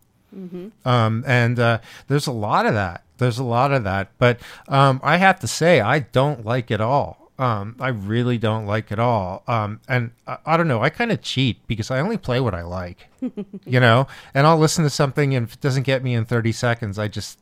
Um, 0.87 1.23
and 1.27 1.59
uh, 1.61 1.79
there's 2.09 2.27
a 2.27 2.33
lot 2.33 2.65
of 2.67 2.75
that. 2.75 3.05
There's 3.19 3.39
a 3.39 3.45
lot 3.45 3.73
of 3.73 3.85
that. 3.85 4.13
But 4.19 4.39
um, 4.69 5.01
I 5.03 5.17
have 5.17 5.41
to 5.41 5.49
say, 5.49 5.81
I 5.81 5.99
don't 6.01 6.45
like 6.45 6.71
it 6.71 6.81
all. 6.81 7.18
Um, 7.39 7.77
I 7.79 7.89
really 7.89 8.37
don't 8.37 8.67
like 8.67 8.91
it 8.91 8.99
all. 8.99 9.45
Um, 9.47 9.81
and 9.89 10.11
I, 10.27 10.39
I 10.45 10.57
don't 10.57 10.67
know. 10.67 10.83
I 10.83 10.91
kind 10.91 11.13
of 11.13 11.23
cheat 11.23 11.65
because 11.69 11.91
I 11.91 12.01
only 12.01 12.17
play 12.17 12.41
what 12.41 12.53
I 12.55 12.63
like, 12.63 13.09
you 13.65 13.79
know. 13.79 14.09
And 14.35 14.47
I'll 14.47 14.59
listen 14.59 14.83
to 14.85 14.91
something, 14.91 15.35
and 15.35 15.47
if 15.47 15.55
it 15.55 15.61
doesn't 15.61 15.85
get 15.85 16.03
me 16.03 16.15
in 16.15 16.25
30 16.25 16.51
seconds, 16.53 16.99
I 16.99 17.07
just 17.07 17.39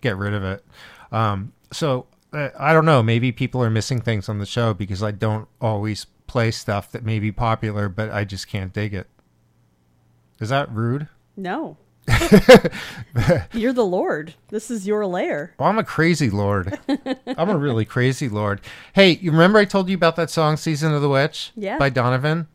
get 0.00 0.16
rid 0.16 0.34
of 0.34 0.44
it. 0.44 0.64
Um, 1.10 1.52
so 1.72 2.06
uh, 2.32 2.50
I 2.58 2.72
don't 2.72 2.84
know. 2.84 3.02
Maybe 3.02 3.32
people 3.32 3.62
are 3.62 3.70
missing 3.70 4.00
things 4.00 4.28
on 4.28 4.38
the 4.38 4.46
show 4.46 4.72
because 4.72 5.02
I 5.02 5.10
don't 5.10 5.48
always 5.60 6.06
play 6.26 6.52
stuff 6.52 6.92
that 6.92 7.04
may 7.04 7.18
be 7.18 7.32
popular, 7.32 7.88
but 7.88 8.10
I 8.10 8.24
just 8.24 8.46
can't 8.46 8.72
dig 8.72 8.94
it. 8.94 9.08
Is 10.38 10.48
that 10.48 10.70
rude? 10.72 11.08
No. 11.36 11.76
You're 13.52 13.72
the 13.72 13.84
Lord. 13.84 14.34
This 14.48 14.70
is 14.70 14.86
your 14.86 15.06
lair. 15.06 15.54
Well, 15.58 15.68
I'm 15.68 15.78
a 15.78 15.84
crazy 15.84 16.30
lord. 16.30 16.78
I'm 17.26 17.48
a 17.50 17.56
really 17.58 17.84
crazy 17.84 18.28
lord. 18.28 18.60
Hey, 18.92 19.12
you 19.12 19.30
remember 19.30 19.58
I 19.58 19.64
told 19.64 19.88
you 19.88 19.94
about 19.94 20.16
that 20.16 20.30
song 20.30 20.56
"Season 20.56 20.92
of 20.92 21.02
the 21.02 21.08
Witch" 21.08 21.52
Yeah. 21.56 21.78
by 21.78 21.90
Donovan? 21.90 22.48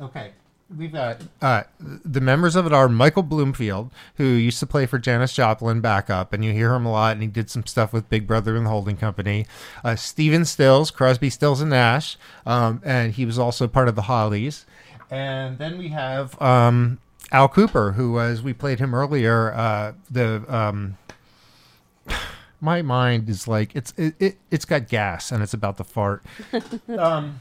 Okay. 0.00 0.32
We've 0.76 0.92
got 0.92 1.22
uh, 1.40 1.62
the 1.80 2.20
members 2.20 2.54
of 2.54 2.66
it 2.66 2.74
are 2.74 2.90
Michael 2.90 3.22
Bloomfield, 3.22 3.90
who 4.16 4.24
used 4.24 4.60
to 4.60 4.66
play 4.66 4.84
for 4.84 4.98
Janis 4.98 5.32
Joplin 5.32 5.80
backup, 5.80 6.34
and 6.34 6.44
you 6.44 6.52
hear 6.52 6.74
him 6.74 6.84
a 6.84 6.92
lot, 6.92 7.12
and 7.12 7.22
he 7.22 7.26
did 7.26 7.48
some 7.48 7.64
stuff 7.64 7.90
with 7.90 8.10
Big 8.10 8.26
Brother 8.26 8.54
and 8.54 8.66
the 8.66 8.70
Holding 8.70 8.98
Company. 8.98 9.46
Uh, 9.82 9.96
Stephen 9.96 10.44
Stills, 10.44 10.90
Crosby, 10.90 11.30
Stills, 11.30 11.62
and 11.62 11.70
Nash, 11.70 12.18
um, 12.44 12.82
and 12.84 13.14
he 13.14 13.24
was 13.24 13.38
also 13.38 13.66
part 13.66 13.88
of 13.88 13.94
the 13.96 14.02
Hollies. 14.02 14.66
And 15.10 15.56
then 15.56 15.78
we 15.78 15.88
have 15.88 16.40
um, 16.42 16.98
Al 17.32 17.48
Kooper, 17.48 17.94
who 17.94 18.12
was, 18.12 18.42
we 18.42 18.52
played 18.52 18.78
him 18.78 18.94
earlier, 18.94 19.52
uh, 19.52 19.92
the. 20.10 20.44
Um, 20.48 20.96
my 22.60 22.82
mind 22.82 23.28
is 23.28 23.46
like 23.46 23.74
it's 23.76 23.94
it, 23.96 24.14
it 24.18 24.36
it's 24.50 24.64
got 24.64 24.88
gas 24.88 25.30
and 25.30 25.42
it's 25.42 25.54
about 25.54 25.76
to 25.76 25.84
fart. 25.84 26.24
um, 26.98 27.40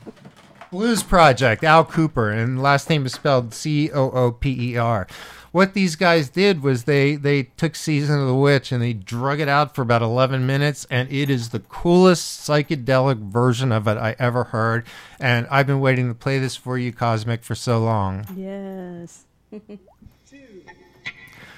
Blues 0.72 1.02
Project, 1.02 1.64
Al 1.64 1.86
Kooper, 1.86 2.36
and 2.36 2.62
last 2.62 2.90
name 2.90 3.06
is 3.06 3.14
spelled 3.14 3.54
C 3.54 3.90
O 3.92 4.12
O 4.12 4.32
P 4.32 4.74
E 4.74 4.78
R. 4.78 5.08
What 5.52 5.74
these 5.74 5.96
guys 5.96 6.30
did 6.30 6.62
was 6.62 6.84
they 6.84 7.16
they 7.16 7.44
took 7.44 7.76
Season 7.76 8.20
of 8.20 8.28
the 8.28 8.36
Witch 8.36 8.72
and 8.72 8.82
they 8.82 8.94
drug 8.94 9.40
it 9.40 9.48
out 9.48 9.74
for 9.74 9.82
about 9.82 10.02
11 10.02 10.46
minutes, 10.46 10.86
and 10.90 11.10
it 11.12 11.30
is 11.30 11.50
the 11.50 11.62
coolest 11.62 12.48
psychedelic 12.48 13.18
version 13.18 13.72
of 13.72 13.88
it 13.88 13.98
I 13.98 14.16
ever 14.20 14.46
heard. 14.46 14.86
And 15.20 15.48
I've 15.50 15.66
been 15.68 15.80
waiting 15.80 16.10
to 16.10 16.14
play 16.14 16.38
this 16.38 16.56
for 16.56 16.78
you, 16.78 16.92
Cosmic, 16.92 17.44
for 17.44 17.56
so 17.56 17.80
long. 17.80 18.28
Yes. 18.36 19.24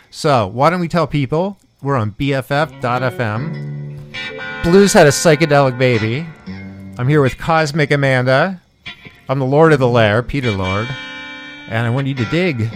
So 0.09 0.47
why 0.47 0.69
don't 0.69 0.79
we 0.79 0.87
tell 0.87 1.07
people 1.07 1.57
we're 1.81 1.95
on 1.95 2.11
BFF.fm. 2.11 3.97
Blues 4.63 4.93
had 4.93 5.07
a 5.07 5.11
psychedelic 5.11 5.77
baby. 5.77 6.25
I'm 6.97 7.07
here 7.07 7.21
with 7.21 7.37
Cosmic 7.37 7.91
Amanda. 7.91 8.61
I'm 9.29 9.39
the 9.39 9.45
Lord 9.45 9.71
of 9.71 9.79
the 9.79 9.87
Lair, 9.87 10.21
Peter 10.21 10.51
Lord, 10.51 10.87
and 11.69 11.87
I 11.87 11.89
want 11.89 12.07
you 12.07 12.15
to 12.15 12.25
dig. 12.25 12.69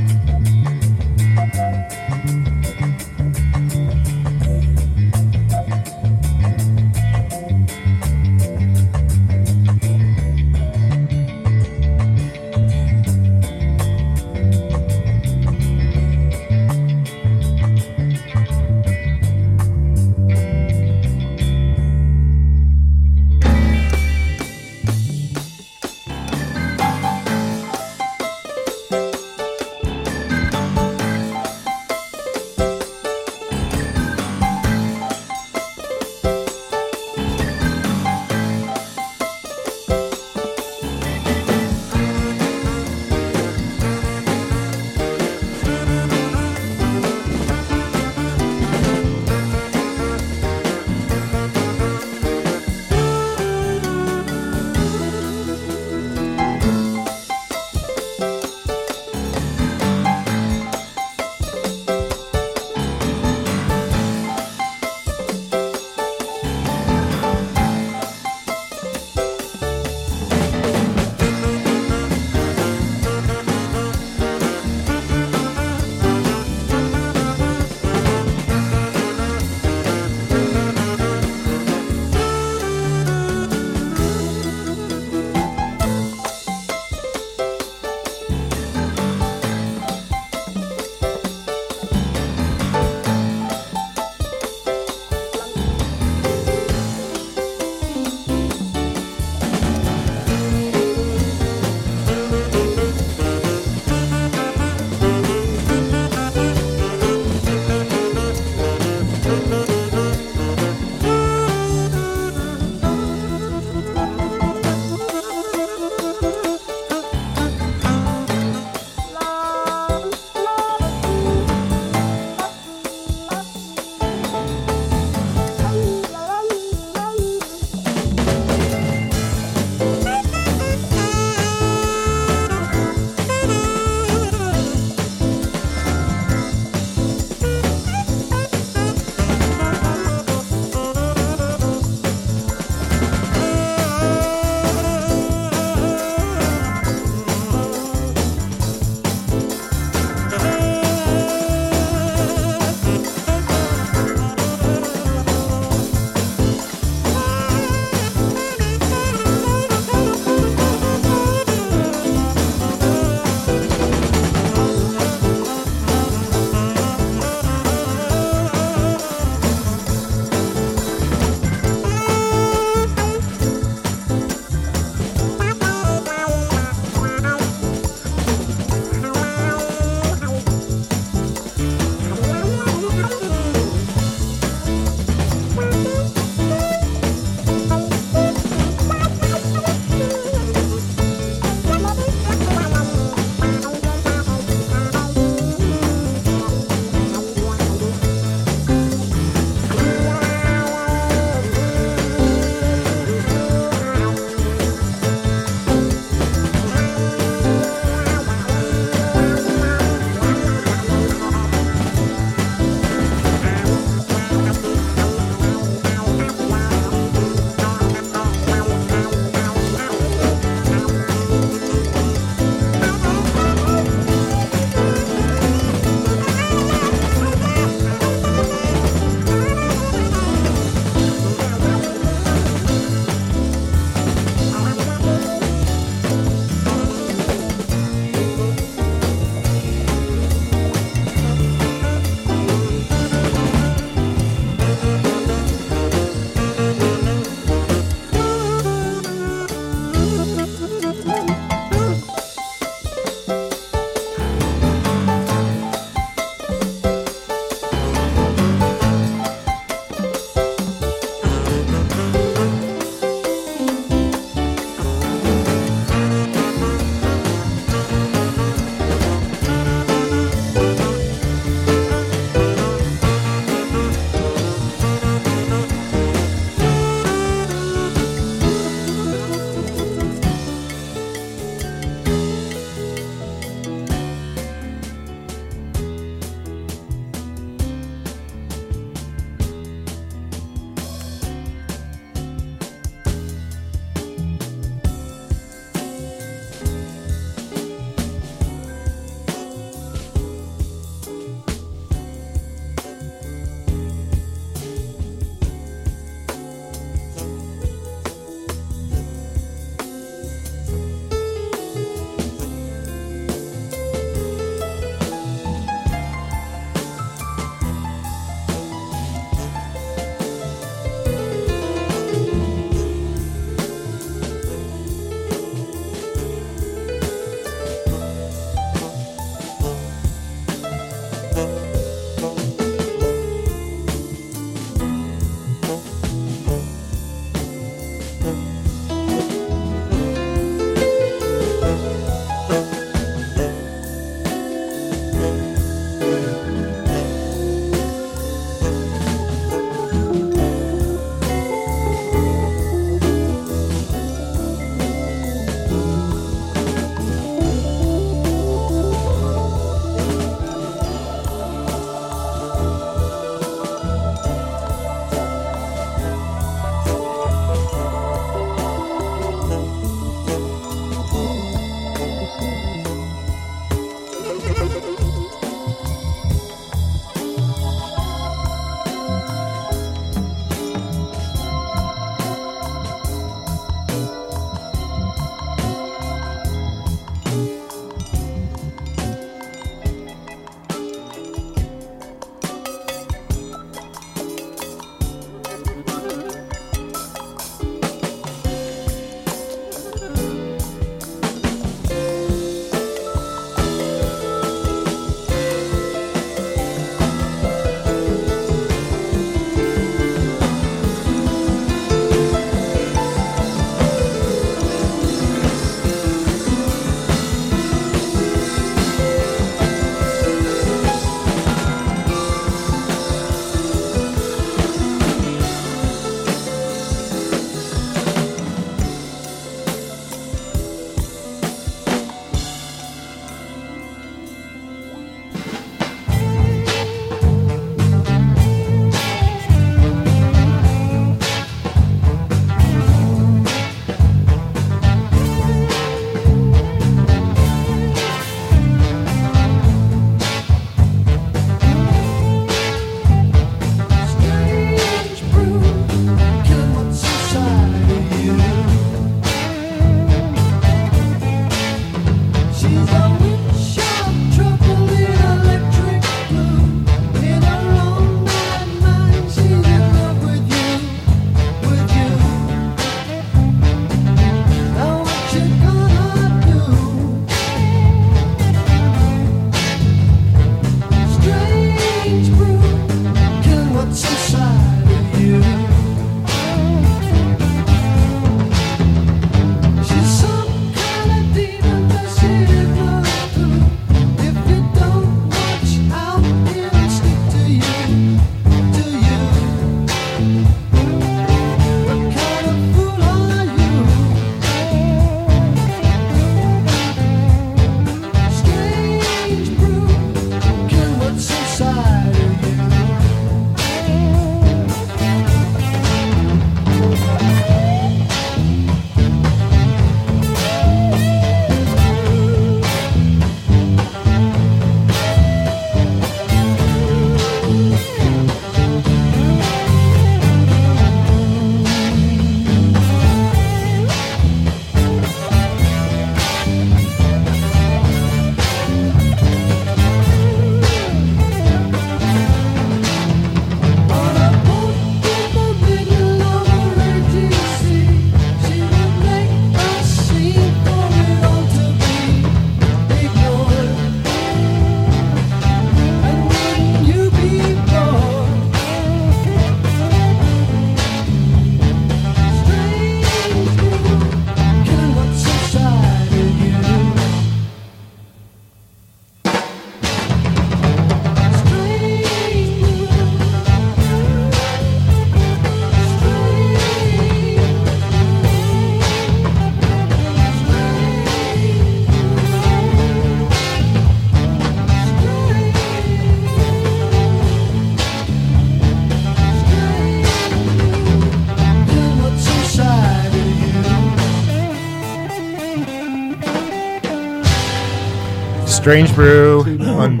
Strange 598.66 598.92
Brew. 598.96 599.42
on- 599.62 600.00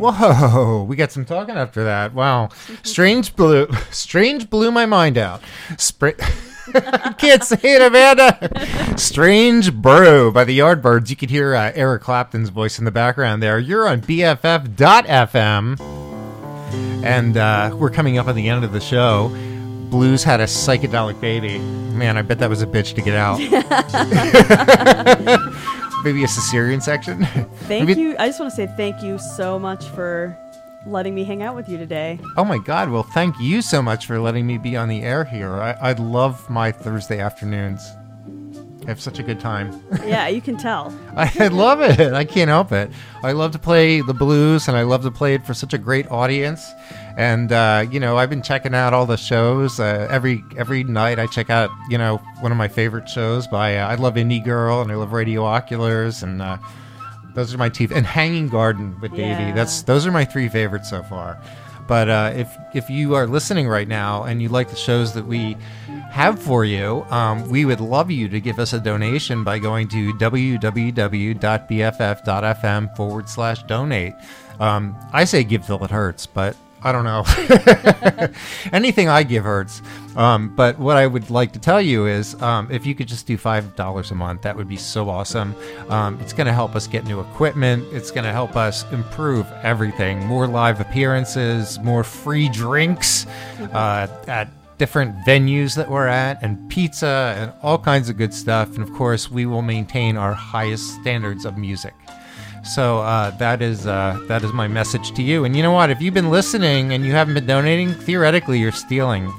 Whoa, 0.00 0.82
we 0.82 0.96
got 0.96 1.12
some 1.12 1.24
talking 1.24 1.54
after 1.54 1.84
that. 1.84 2.12
Wow, 2.12 2.48
Strange 2.82 3.36
blew, 3.36 3.68
Strange 3.92 4.50
blew 4.50 4.72
my 4.72 4.84
mind 4.84 5.16
out. 5.16 5.42
Spra- 5.74 6.16
I 6.74 7.12
can't 7.18 7.44
say 7.44 7.56
it, 7.62 7.80
Amanda. 7.80 8.98
Strange 8.98 9.72
Brew 9.72 10.32
by 10.32 10.42
the 10.42 10.58
Yardbirds. 10.58 11.08
You 11.08 11.14
could 11.14 11.30
hear 11.30 11.54
uh, 11.54 11.70
Eric 11.72 12.02
Clapton's 12.02 12.48
voice 12.48 12.80
in 12.80 12.84
the 12.84 12.90
background 12.90 13.44
there. 13.44 13.60
You're 13.60 13.86
on 13.86 14.00
BFF.FM, 14.00 15.78
and 17.04 17.36
uh, 17.36 17.76
we're 17.78 17.90
coming 17.90 18.18
up 18.18 18.26
on 18.26 18.34
the 18.34 18.48
end 18.48 18.64
of 18.64 18.72
the 18.72 18.80
show. 18.80 19.28
Blues 19.88 20.24
had 20.24 20.40
a 20.40 20.46
psychedelic 20.46 21.20
baby. 21.20 21.60
Man, 21.60 22.16
I 22.16 22.22
bet 22.22 22.40
that 22.40 22.50
was 22.50 22.60
a 22.60 22.66
bitch 22.66 22.96
to 22.96 23.02
get 23.02 23.14
out. 23.14 23.38
Maybe 26.04 26.22
a 26.24 26.26
cesarean 26.26 26.82
section. 26.82 27.24
Thank 27.66 27.88
Maybe- 27.88 28.00
you. 28.00 28.16
I 28.18 28.28
just 28.28 28.40
want 28.40 28.50
to 28.52 28.56
say 28.56 28.66
thank 28.76 29.02
you 29.02 29.18
so 29.18 29.58
much 29.58 29.84
for 29.86 30.36
letting 30.86 31.14
me 31.14 31.24
hang 31.24 31.42
out 31.42 31.54
with 31.56 31.68
you 31.68 31.76
today. 31.76 32.18
Oh 32.36 32.44
my 32.44 32.58
God! 32.58 32.90
Well, 32.90 33.02
thank 33.02 33.38
you 33.40 33.60
so 33.62 33.82
much 33.82 34.06
for 34.06 34.18
letting 34.20 34.46
me 34.46 34.58
be 34.58 34.76
on 34.76 34.88
the 34.88 35.02
air 35.02 35.24
here. 35.24 35.52
I, 35.54 35.72
I 35.72 35.92
love 35.92 36.48
my 36.48 36.70
Thursday 36.72 37.18
afternoons. 37.20 37.90
I 38.88 38.90
have 38.92 39.02
such 39.02 39.18
a 39.18 39.22
good 39.22 39.38
time. 39.38 39.78
Yeah, 40.08 40.28
you 40.28 40.40
can 40.40 40.56
tell. 40.56 40.98
I, 41.14 41.30
I 41.38 41.48
love 41.48 41.82
it. 41.82 42.14
I 42.14 42.24
can't 42.24 42.48
help 42.48 42.72
it. 42.72 42.90
I 43.22 43.32
love 43.32 43.52
to 43.52 43.58
play 43.58 44.00
the 44.00 44.14
blues, 44.14 44.66
and 44.66 44.74
I 44.74 44.84
love 44.84 45.02
to 45.02 45.10
play 45.10 45.34
it 45.34 45.44
for 45.44 45.52
such 45.52 45.74
a 45.74 45.78
great 45.78 46.10
audience. 46.10 46.66
And 47.18 47.52
uh, 47.52 47.84
you 47.90 48.00
know, 48.00 48.16
I've 48.16 48.30
been 48.30 48.40
checking 48.40 48.74
out 48.74 48.94
all 48.94 49.04
the 49.04 49.18
shows 49.18 49.78
uh, 49.78 50.08
every 50.10 50.42
every 50.56 50.82
night. 50.84 51.18
I 51.18 51.26
check 51.26 51.50
out 51.50 51.68
you 51.90 51.98
know 51.98 52.16
one 52.40 52.50
of 52.50 52.56
my 52.56 52.68
favorite 52.68 53.06
shows 53.06 53.46
by 53.46 53.76
uh, 53.76 53.86
I 53.86 53.96
love 53.96 54.14
Indie 54.14 54.42
Girl 54.42 54.80
and 54.80 54.90
I 54.90 54.94
love 54.94 55.12
Radio 55.12 55.44
Oculars, 55.44 56.22
and 56.22 56.40
uh, 56.40 56.56
those 57.34 57.52
are 57.52 57.58
my 57.58 57.68
teeth. 57.68 57.92
And 57.94 58.06
Hanging 58.06 58.48
Garden 58.48 58.98
with 59.02 59.10
Davey. 59.10 59.42
Yeah. 59.42 59.52
That's 59.52 59.82
those 59.82 60.06
are 60.06 60.10
my 60.10 60.24
three 60.24 60.48
favorites 60.48 60.88
so 60.88 61.02
far. 61.02 61.38
But 61.88 62.08
uh, 62.08 62.32
if 62.36 62.56
if 62.74 62.88
you 62.90 63.14
are 63.14 63.26
listening 63.26 63.66
right 63.66 63.88
now 63.88 64.24
and 64.24 64.40
you 64.42 64.50
like 64.50 64.68
the 64.68 64.76
shows 64.76 65.14
that 65.14 65.26
we 65.26 65.56
have 66.10 66.40
for 66.40 66.64
you, 66.64 67.04
um, 67.08 67.48
we 67.48 67.64
would 67.64 67.80
love 67.80 68.10
you 68.10 68.28
to 68.28 68.40
give 68.40 68.58
us 68.58 68.74
a 68.74 68.78
donation 68.78 69.42
by 69.42 69.58
going 69.58 69.88
to 69.88 70.12
www.bff.fm 70.12 71.36
forward 72.96 73.28
slash 73.28 73.62
donate. 73.64 74.14
Um, 74.60 74.94
I 75.12 75.24
say 75.24 75.42
give 75.44 75.64
till 75.66 75.82
it 75.82 75.90
hurts, 75.90 76.26
but 76.26 76.54
I 76.82 76.92
don't 76.92 77.04
know. 77.04 77.24
Anything 78.72 79.08
I 79.08 79.22
give 79.22 79.44
hurts. 79.44 79.82
Um, 80.16 80.54
but 80.54 80.78
what 80.78 80.96
I 80.96 81.06
would 81.06 81.30
like 81.30 81.52
to 81.52 81.58
tell 81.58 81.80
you 81.80 82.06
is 82.06 82.40
um, 82.42 82.70
if 82.70 82.86
you 82.86 82.94
could 82.94 83.08
just 83.08 83.26
do 83.26 83.36
$5 83.36 84.10
a 84.10 84.14
month, 84.14 84.42
that 84.42 84.56
would 84.56 84.68
be 84.68 84.76
so 84.76 85.08
awesome. 85.08 85.54
Um, 85.88 86.18
it's 86.20 86.32
going 86.32 86.46
to 86.46 86.52
help 86.52 86.74
us 86.74 86.86
get 86.86 87.04
new 87.04 87.20
equipment. 87.20 87.84
It's 87.92 88.10
going 88.10 88.24
to 88.24 88.32
help 88.32 88.56
us 88.56 88.90
improve 88.92 89.46
everything. 89.62 90.24
More 90.24 90.46
live 90.46 90.80
appearances, 90.80 91.78
more 91.80 92.04
free 92.04 92.48
drinks 92.48 93.26
uh, 93.72 94.06
at 94.26 94.48
different 94.78 95.16
venues 95.26 95.74
that 95.74 95.90
we're 95.90 96.06
at, 96.06 96.40
and 96.42 96.70
pizza, 96.70 97.34
and 97.36 97.52
all 97.62 97.78
kinds 97.78 98.08
of 98.08 98.16
good 98.16 98.32
stuff. 98.32 98.74
And 98.74 98.82
of 98.82 98.92
course, 98.92 99.30
we 99.30 99.44
will 99.44 99.62
maintain 99.62 100.16
our 100.16 100.32
highest 100.32 100.94
standards 101.00 101.44
of 101.44 101.58
music. 101.58 101.94
So 102.64 102.98
uh, 102.98 103.30
that 103.38 103.62
is 103.62 103.86
uh, 103.86 104.18
that 104.28 104.42
is 104.44 104.52
my 104.52 104.68
message 104.68 105.12
to 105.12 105.22
you. 105.22 105.44
And 105.44 105.56
you 105.56 105.62
know 105.62 105.72
what? 105.72 105.90
If 105.90 106.00
you've 106.00 106.14
been 106.14 106.30
listening 106.30 106.92
and 106.92 107.04
you 107.04 107.12
haven't 107.12 107.34
been 107.34 107.46
donating, 107.46 107.92
theoretically 107.92 108.58
you're 108.58 108.72
stealing. 108.72 109.32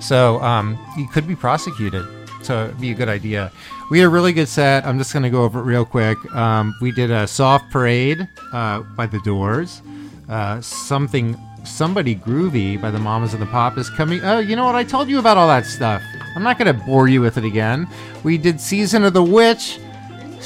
So 0.00 0.40
um, 0.42 0.78
you 0.96 1.08
could 1.08 1.26
be 1.26 1.34
prosecuted. 1.34 2.06
So 2.42 2.66
it'd 2.66 2.80
be 2.80 2.92
a 2.92 2.94
good 2.94 3.08
idea. 3.08 3.50
We 3.90 3.98
had 3.98 4.06
a 4.06 4.08
really 4.08 4.32
good 4.32 4.48
set. 4.48 4.86
I'm 4.86 4.98
just 4.98 5.12
going 5.12 5.22
to 5.24 5.30
go 5.30 5.42
over 5.42 5.60
it 5.60 5.64
real 5.64 5.84
quick. 5.84 6.18
Um, 6.34 6.76
we 6.80 6.92
did 6.92 7.10
a 7.10 7.26
soft 7.26 7.70
parade 7.70 8.28
uh, 8.52 8.80
by 8.80 9.06
the 9.06 9.20
Doors. 9.20 9.82
Uh, 10.28 10.60
something 10.60 11.36
somebody 11.64 12.14
groovy 12.14 12.80
by 12.80 12.90
the 12.90 12.98
Mamas 12.98 13.32
and 13.32 13.42
the 13.42 13.46
Papas 13.46 13.90
coming. 13.90 14.20
Oh, 14.22 14.38
you 14.38 14.54
know 14.54 14.64
what? 14.64 14.74
I 14.74 14.84
told 14.84 15.08
you 15.08 15.18
about 15.18 15.36
all 15.36 15.48
that 15.48 15.66
stuff. 15.66 16.02
I'm 16.36 16.42
not 16.42 16.58
going 16.58 16.66
to 16.66 16.84
bore 16.84 17.08
you 17.08 17.20
with 17.20 17.36
it 17.38 17.44
again. 17.44 17.88
We 18.22 18.38
did 18.38 18.60
Season 18.60 19.04
of 19.04 19.12
the 19.12 19.22
Witch. 19.22 19.80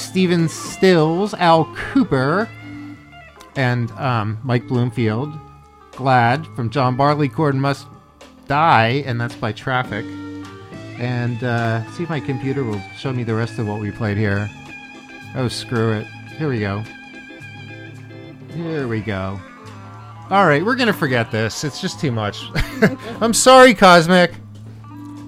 Stephen 0.01 0.48
Stills, 0.48 1.35
Al 1.35 1.66
Kooper, 1.66 2.48
and 3.56 3.90
um, 3.93 4.39
Mike 4.43 4.66
Bloomfield. 4.66 5.32
Glad 5.93 6.47
from 6.56 6.70
John 6.70 6.97
Barleycorn 6.97 7.60
Must 7.60 7.86
Die, 8.48 9.02
and 9.06 9.20
that's 9.20 9.36
by 9.36 9.52
Traffic. 9.52 10.05
And 10.98 11.43
uh, 11.44 11.89
see 11.93 12.02
if 12.02 12.10
my 12.10 12.20
computer 12.20 12.64
will 12.64 12.81
show 12.97 13.12
me 13.12 13.22
the 13.22 13.35
rest 13.35 13.59
of 13.59 13.68
what 13.68 13.81
we 13.81 13.90
played 13.90 14.16
here. 14.16 14.51
Oh, 15.35 15.48
screw 15.48 15.93
it. 15.93 16.06
Here 16.39 16.48
we 16.48 16.60
go. 16.60 16.82
Here 18.55 18.89
we 18.89 19.01
go. 19.01 19.40
All 20.31 20.47
right, 20.47 20.64
we're 20.64 20.77
gonna 20.77 20.93
forget 20.93 21.31
this. 21.31 21.64
It's 21.64 21.81
just 21.81 22.01
too 22.01 22.12
much. 22.12 22.44
I'm 23.20 23.35
sorry, 23.35 23.74
Cosmic. 23.74 24.32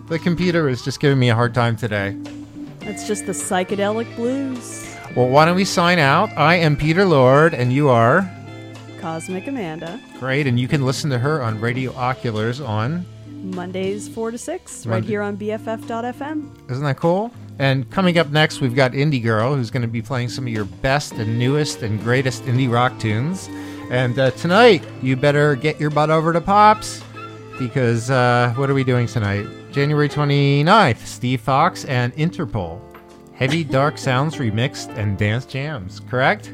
The 0.08 0.18
computer 0.18 0.68
is 0.68 0.82
just 0.82 1.00
giving 1.00 1.18
me 1.18 1.30
a 1.30 1.34
hard 1.34 1.54
time 1.54 1.76
today. 1.76 2.16
It's 2.84 3.06
just 3.06 3.26
the 3.26 3.32
psychedelic 3.32 4.14
blues. 4.16 4.86
Well, 5.14 5.28
why 5.28 5.44
don't 5.44 5.56
we 5.56 5.64
sign 5.64 5.98
out? 5.98 6.30
I 6.36 6.56
am 6.56 6.76
Peter 6.76 7.04
Lord, 7.04 7.54
and 7.54 7.72
you 7.72 7.88
are 7.88 8.28
Cosmic 9.00 9.46
Amanda. 9.46 10.00
great, 10.18 10.46
and 10.46 10.58
you 10.58 10.66
can 10.66 10.84
listen 10.84 11.10
to 11.10 11.18
her 11.18 11.42
on 11.42 11.60
Radio 11.60 11.94
Oculars 11.94 12.60
on. 12.60 13.06
Mondays 13.28 14.08
4 14.08 14.32
to 14.32 14.38
6, 14.38 14.86
right 14.86 15.04
here 15.04 15.20
on 15.22 15.36
BFF.fm. 15.36 16.70
Isn't 16.70 16.84
that 16.84 16.96
cool? 16.96 17.32
And 17.58 17.88
coming 17.90 18.18
up 18.18 18.30
next, 18.30 18.60
we've 18.60 18.74
got 18.74 18.92
Indie 18.92 19.22
Girl, 19.22 19.54
who's 19.54 19.70
going 19.70 19.82
to 19.82 19.88
be 19.88 20.02
playing 20.02 20.28
some 20.28 20.46
of 20.46 20.52
your 20.52 20.64
best 20.64 21.12
and 21.14 21.38
newest 21.38 21.82
and 21.82 22.00
greatest 22.00 22.44
indie 22.44 22.72
rock 22.72 22.98
tunes. 22.98 23.48
And 23.90 24.18
uh, 24.18 24.30
tonight, 24.32 24.84
you 25.02 25.16
better 25.16 25.54
get 25.54 25.78
your 25.80 25.90
butt 25.90 26.10
over 26.10 26.32
to 26.32 26.40
Pops, 26.40 27.02
because 27.58 28.10
uh, 28.10 28.52
what 28.56 28.70
are 28.70 28.74
we 28.74 28.84
doing 28.84 29.06
tonight? 29.06 29.46
January 29.72 30.08
29th, 30.08 30.98
Steve 30.98 31.40
Fox 31.40 31.84
and 31.86 32.14
Interpol. 32.14 32.80
Heavy 33.34 33.64
Dark 33.64 33.96
Sounds 33.98 34.36
remixed 34.36 34.96
and 34.96 35.16
dance 35.18 35.46
jams, 35.46 36.00
correct? 36.00 36.52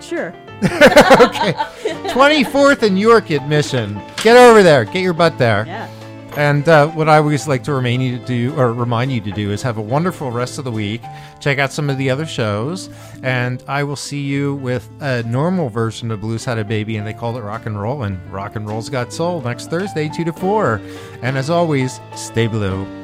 Sure. 0.00 0.28
okay. 0.64 1.52
24th 2.12 2.82
and 2.82 2.98
York 2.98 3.30
admission. 3.30 4.00
Get 4.18 4.36
over 4.36 4.62
there. 4.62 4.84
Get 4.84 5.02
your 5.02 5.14
butt 5.14 5.38
there. 5.38 5.64
Yeah. 5.66 5.88
And 6.36 6.68
uh, 6.68 6.88
what 6.88 7.08
I 7.08 7.18
always 7.18 7.46
like 7.46 7.62
to 7.64 7.72
remind 7.72 8.02
you 8.02 8.18
to 8.18 8.24
do, 8.24 8.58
or 8.58 8.72
remind 8.72 9.12
you 9.12 9.20
to 9.20 9.30
do, 9.30 9.52
is 9.52 9.62
have 9.62 9.78
a 9.78 9.82
wonderful 9.82 10.32
rest 10.32 10.58
of 10.58 10.64
the 10.64 10.72
week. 10.72 11.00
Check 11.38 11.58
out 11.58 11.72
some 11.72 11.88
of 11.88 11.96
the 11.96 12.10
other 12.10 12.26
shows, 12.26 12.90
and 13.22 13.62
I 13.68 13.84
will 13.84 13.94
see 13.94 14.20
you 14.20 14.56
with 14.56 14.88
a 15.00 15.22
normal 15.22 15.68
version 15.68 16.10
of 16.10 16.20
Blues 16.20 16.44
Had 16.44 16.58
a 16.58 16.64
Baby, 16.64 16.96
and 16.96 17.06
they 17.06 17.14
called 17.14 17.36
it 17.36 17.42
Rock 17.42 17.66
and 17.66 17.80
Roll, 17.80 18.02
and 18.02 18.20
Rock 18.32 18.56
and 18.56 18.66
Roll's 18.66 18.88
Got 18.88 19.12
Soul 19.12 19.42
next 19.42 19.70
Thursday, 19.70 20.08
two 20.08 20.24
to 20.24 20.32
four. 20.32 20.80
And 21.22 21.38
as 21.38 21.50
always, 21.50 22.00
stay 22.16 22.48
blue. 22.48 23.03